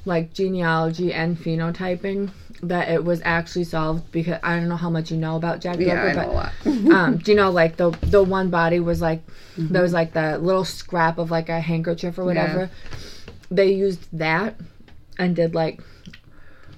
[0.05, 2.31] like genealogy and phenotyping
[2.63, 5.79] that it was actually solved because I don't know how much you know about Jack
[5.81, 6.53] yeah i know a but lot
[6.95, 9.21] um, do you know like the the one body was like
[9.57, 9.73] Mm-hmm.
[9.75, 12.71] there was like the little scrap of like a handkerchief or whatever.
[13.51, 14.57] They used that
[15.19, 15.83] and did like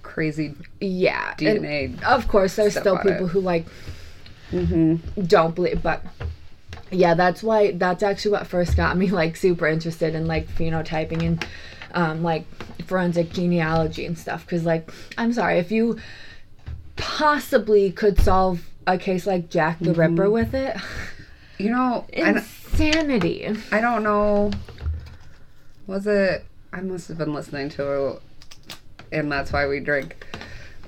[0.03, 3.31] crazy yeah dna of course there's still people it.
[3.31, 3.65] who like
[4.51, 5.23] mm-hmm.
[5.23, 6.05] don't believe but
[6.95, 11.23] yeah that's why that's actually what first got me like super interested in like phenotyping
[11.23, 11.47] and
[11.93, 12.45] um, like
[12.87, 15.99] forensic genealogy and stuff because like i'm sorry if you
[16.97, 20.77] possibly could solve a case like jack the ripper with it
[21.59, 22.55] you know insanity
[23.71, 24.51] I don't know.
[25.87, 26.45] Was it?
[26.73, 28.21] I must have been listening to,
[29.13, 30.27] and that's why we drink,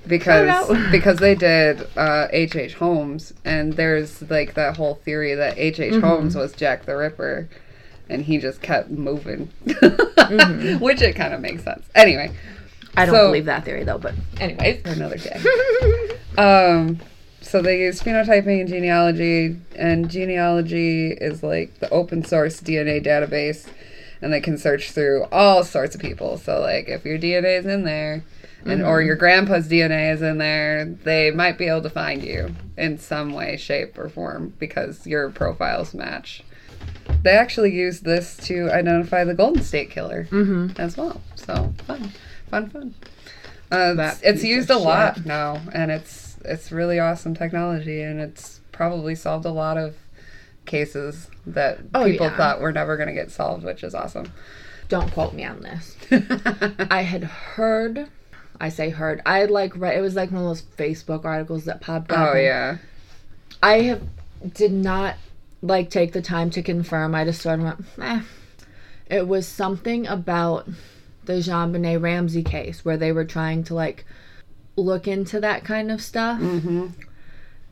[0.06, 2.56] because because they did uh, H.
[2.56, 2.74] H.
[2.74, 5.80] Holmes, and there's like that whole theory that H.
[5.80, 6.00] H.
[6.00, 7.48] Holmes was Jack the Ripper,
[8.08, 9.46] and he just kept moving,
[10.80, 11.86] which it kind of makes sense.
[11.94, 12.32] Anyway,
[12.96, 15.40] i don't So- believe that theory though but anyways another day.
[16.38, 16.98] um,
[17.40, 23.66] so they use phenotyping and genealogy, and genealogy is like the open source DNA database,
[24.20, 26.38] and they can search through all sorts of people.
[26.38, 28.24] So like if your DNA is in there,
[28.68, 32.54] and or your grandpa's DNA is in there, they might be able to find you
[32.76, 36.42] in some way, shape, or form because your profiles match.
[37.22, 40.80] They actually use this to identify the Golden State Killer mm-hmm.
[40.80, 41.20] as well.
[41.34, 42.12] So fun,
[42.50, 42.94] fun, fun.
[43.70, 45.26] Uh, That it's it's used a lot shit.
[45.26, 49.96] now, and it's it's really awesome technology, and it's probably solved a lot of
[50.66, 52.36] cases that Oh, people yeah.
[52.36, 54.32] thought were never going to get solved, which is awesome.
[54.88, 55.96] don't quote me on this
[56.90, 58.08] I had heard,
[58.60, 61.80] I say heard, I like read, it was like one of those Facebook articles that
[61.80, 62.34] popped up.
[62.34, 62.78] oh yeah,
[63.62, 64.02] I have,
[64.54, 65.16] did not
[65.62, 67.14] like take the time to confirm.
[67.14, 68.22] I just sort of went, eh.
[69.08, 70.68] It was something about
[71.24, 74.04] the JonBenét Ramsey case where they were trying to like
[74.76, 76.40] look into that kind of stuff.
[76.40, 76.86] mm-hmm.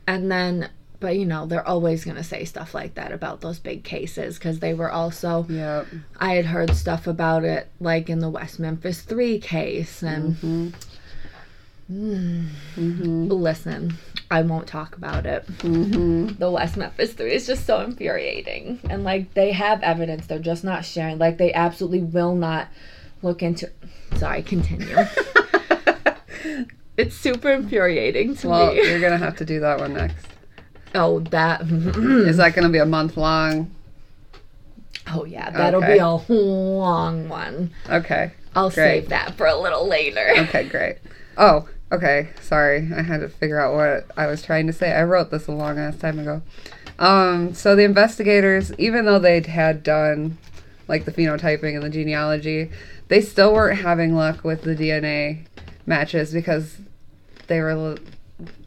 [0.07, 0.69] And then,
[0.99, 4.37] but you know, they're always going to say stuff like that about those big cases
[4.37, 5.85] because they were also yeah
[6.19, 10.03] I had heard stuff about it, like in the West Memphis 3 case.
[10.03, 10.69] And Mm-hmm.
[11.91, 13.27] Mm-hmm.
[13.27, 13.93] listen,
[14.31, 15.45] I won't talk about it.
[15.59, 16.39] Mm-hmm.
[16.39, 18.79] The West Memphis 3 is just so infuriating.
[18.89, 21.19] And, like, they have evidence, they're just not sharing.
[21.19, 22.69] Like, they absolutely will not
[23.21, 23.69] look into.
[24.15, 24.97] Sorry, continue.
[26.97, 28.79] it's super infuriating to Well, me.
[28.79, 30.25] Well you're gonna have to do that one next.
[30.95, 31.61] Oh, that.
[31.61, 33.69] Is that going to be a month long?
[35.13, 35.51] oh, yeah.
[35.51, 35.93] That'll Okay.
[35.93, 37.69] be a long one.
[37.89, 38.31] Okay.
[38.55, 39.01] I'll Great.
[39.01, 40.27] save that for a little later.
[40.37, 40.97] Okay, great.
[41.37, 42.29] Oh, okay.
[42.41, 42.89] Sorry.
[42.95, 44.91] I had to figure out what I was trying to say.
[44.93, 46.41] I wrote this a long ass time ago.
[46.97, 50.37] Um, so the investigators, even though they'd had done
[50.87, 52.71] like the phenotyping and the genealogy,
[53.09, 55.45] they still weren't having luck with the DNA
[55.85, 56.77] matches because
[57.47, 57.97] they were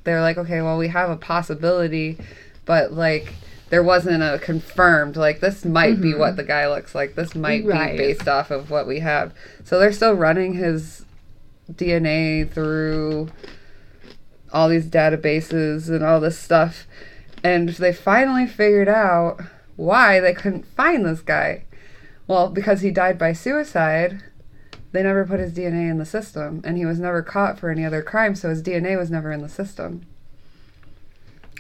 [0.09, 2.19] l- they were like, okay, well, we have a possibility,
[2.65, 3.35] but like
[3.71, 6.37] there wasn't a confirmed like this might be what mm-hmm.
[6.37, 7.15] the guy looks like.
[7.15, 7.93] This might Right.
[7.93, 9.35] be based off of what we have.
[9.65, 11.05] So they're still running his
[11.71, 13.29] DNA through
[14.53, 16.87] all these databases and all this stuff.
[17.45, 19.43] And they finally figured out
[19.77, 21.65] why they couldn't find this guy.
[22.27, 24.23] Well, because he died by suicide,
[24.93, 27.85] they never put his DNA in the system, and he was never caught for any
[27.85, 30.07] other crime, so his DNA was never in the system.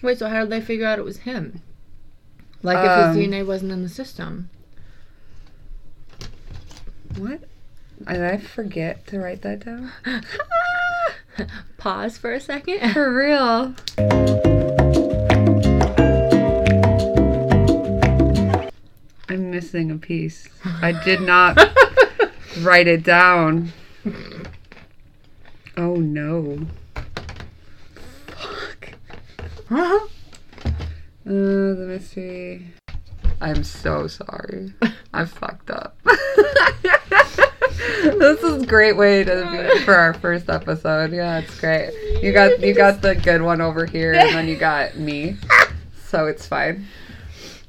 [0.03, 1.61] Wait, so how did they figure out it was him?
[2.62, 4.49] Like Um, if his DNA wasn't in the system.
[7.16, 7.41] What?
[8.07, 9.93] Did I forget to write that down?
[11.79, 12.93] Pause for a second.
[12.93, 13.74] For real.
[19.29, 20.49] I'm missing a piece.
[20.64, 21.57] I did not
[22.63, 23.73] write it down.
[25.77, 26.67] Oh no.
[28.27, 28.91] Fuck.
[29.69, 30.01] Huh?
[31.27, 32.67] Uh, the mystery.
[33.39, 34.73] I'm so sorry.
[35.13, 35.95] I fucked up.
[37.85, 41.13] this is a great way to be for our first episode.
[41.13, 41.93] Yeah, it's great.
[42.23, 45.37] You got you got the good one over here, and then you got me.
[46.07, 46.87] So it's fine.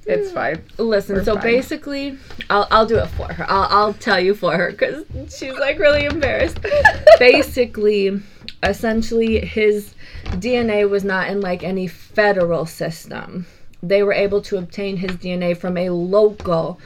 [0.10, 0.34] It's mm.
[0.34, 0.64] fine.
[0.80, 1.44] Listen, We're so fine.
[1.44, 2.18] basically,
[2.50, 3.46] I'll, I'll do it for her.
[3.48, 6.60] I'll, I'll tell you for her because she's like really embarrassed.
[7.20, 8.20] basically,
[8.64, 9.94] essentially, his
[10.26, 13.46] DNA was not in like any federal system.
[13.84, 16.80] They were able to obtain his DNA from a local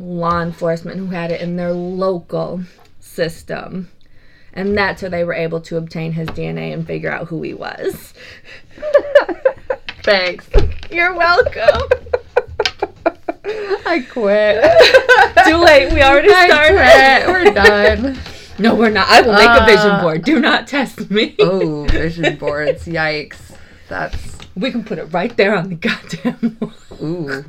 [0.00, 2.62] law enforcement who had it in their local
[2.98, 3.90] system.
[4.54, 7.52] And that's how they were able to obtain his DNA and figure out who he
[7.52, 8.14] was.
[10.02, 10.48] Thanks.
[10.90, 11.88] You're welcome.
[13.86, 14.62] I quit.
[15.46, 15.92] Too late.
[15.92, 17.24] We already I started.
[17.24, 17.28] quit.
[17.28, 18.18] We're done.
[18.56, 19.08] No, we're not.
[19.08, 20.22] I will make a vision Uh, board.
[20.24, 21.34] Do not test me.
[21.40, 22.84] Oh, vision boards.
[22.86, 23.52] Yikes.
[23.88, 26.72] That's We can put it right there on the goddamn wall.
[27.02, 27.44] ooh.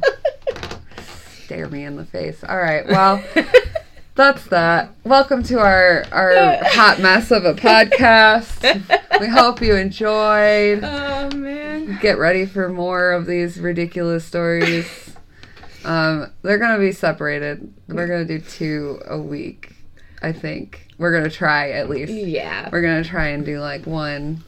[1.44, 2.44] Stare me in the face.
[2.44, 2.88] All right.
[2.88, 3.24] Well,
[4.16, 4.96] that's that.
[5.04, 9.20] Welcome to our our hot mess of a podcast.
[9.20, 10.80] We hope you enjoyed.
[10.84, 12.00] Oh man.
[12.02, 15.05] Get ready for more of these ridiculous stories.
[15.86, 17.74] Um, they're gonna be separated.
[17.88, 19.74] We're gonna do two a week.
[20.22, 22.12] I think we're gonna try at least.
[22.12, 22.70] Yeah.
[22.72, 24.44] We're gonna try and do like one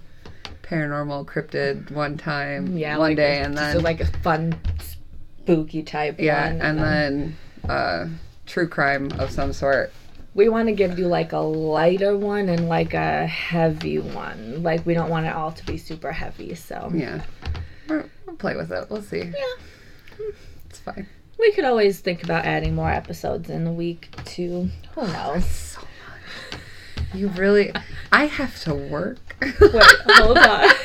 [0.64, 2.98] paranormal cryptid one time, Yeah.
[2.98, 4.56] one like day, a- and then like a fun,
[5.44, 6.62] spooky type yeah, one.
[6.62, 7.38] and then
[7.70, 8.08] uh,
[8.46, 9.92] true crime of some sort.
[10.34, 14.62] we want to give you like a lighter one and like a heavy one.
[14.64, 16.54] Like we don't want it all to be super heavy.
[16.56, 17.22] So Yeah,
[17.88, 18.90] We're, we'll play with it.
[18.90, 19.20] We'll see.
[19.24, 20.26] yeah.
[20.70, 21.08] It's fine.
[21.40, 25.46] We could always think about adding more episodes in the week to Who knows?
[25.46, 25.82] So.
[27.14, 27.72] You really,
[28.12, 29.18] I have to work.
[29.42, 30.70] Wait, hold on.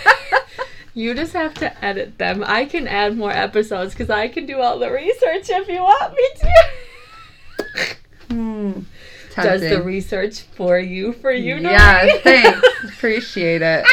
[0.94, 2.44] You just have to edit them.
[2.46, 6.12] I can add more episodes because I can do all the research if you want
[6.12, 7.96] me to.
[8.28, 8.80] Hmm.
[9.34, 12.20] Does the research for you, for you, Yeah, Noreen?
[12.22, 12.68] thanks.
[12.84, 13.86] Appreciate it.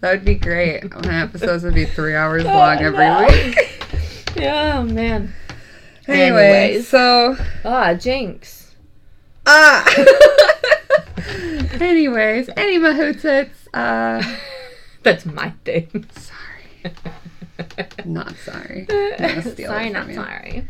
[0.00, 0.92] That would be great.
[1.04, 3.26] My episodes would be three hours long Oh, every no.
[3.28, 3.76] week.
[4.36, 5.32] Yeah, man.
[6.10, 6.88] Anyway, Anyways.
[6.88, 8.74] so Ah, Jinx.
[9.46, 9.84] ah.
[11.80, 13.66] Anyways, any mahootsits.
[13.72, 14.22] Uh,
[15.02, 16.06] That's my thing.
[16.12, 16.94] sorry,
[18.04, 18.86] not sorry.
[18.90, 20.14] I'm gonna steal sorry, not you.
[20.14, 20.68] sorry.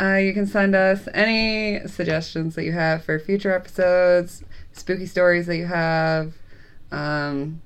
[0.00, 5.46] Uh, you can send us any suggestions that you have for future episodes, spooky stories
[5.46, 6.32] that you have,
[6.90, 7.60] um,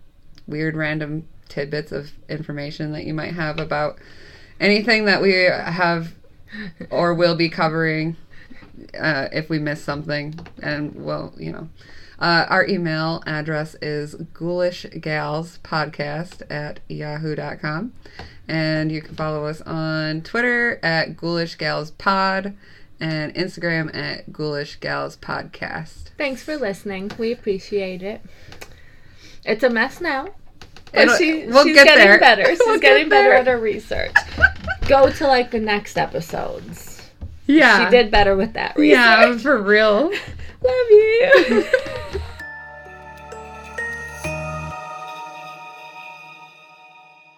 [0.46, 3.98] weird random tidbits of information that you might have about
[4.60, 6.12] anything that we have
[6.90, 8.16] or will be covering
[9.00, 10.38] uh, if we miss something.
[10.62, 11.68] And well, you know.
[12.16, 17.92] Uh, our email address is ghoulishgalspodcast at yahoo.com.
[18.46, 22.54] And you can follow us on Twitter at ghoulishgalspod
[23.00, 26.10] and Instagram at ghoulishgalspodcast.
[26.16, 27.10] Thanks for listening.
[27.18, 28.20] We appreciate it.
[29.44, 30.28] It's a mess now.
[30.92, 32.20] But It'll- she, we'll she's get getting there.
[32.20, 32.44] better.
[32.46, 34.14] She's We'll get getting better at her research.
[34.88, 37.02] Go to like the next episodes.
[37.46, 37.84] Yeah.
[37.84, 38.96] She did better with that research.
[38.96, 40.10] Yeah, for real.
[40.62, 41.64] Love you.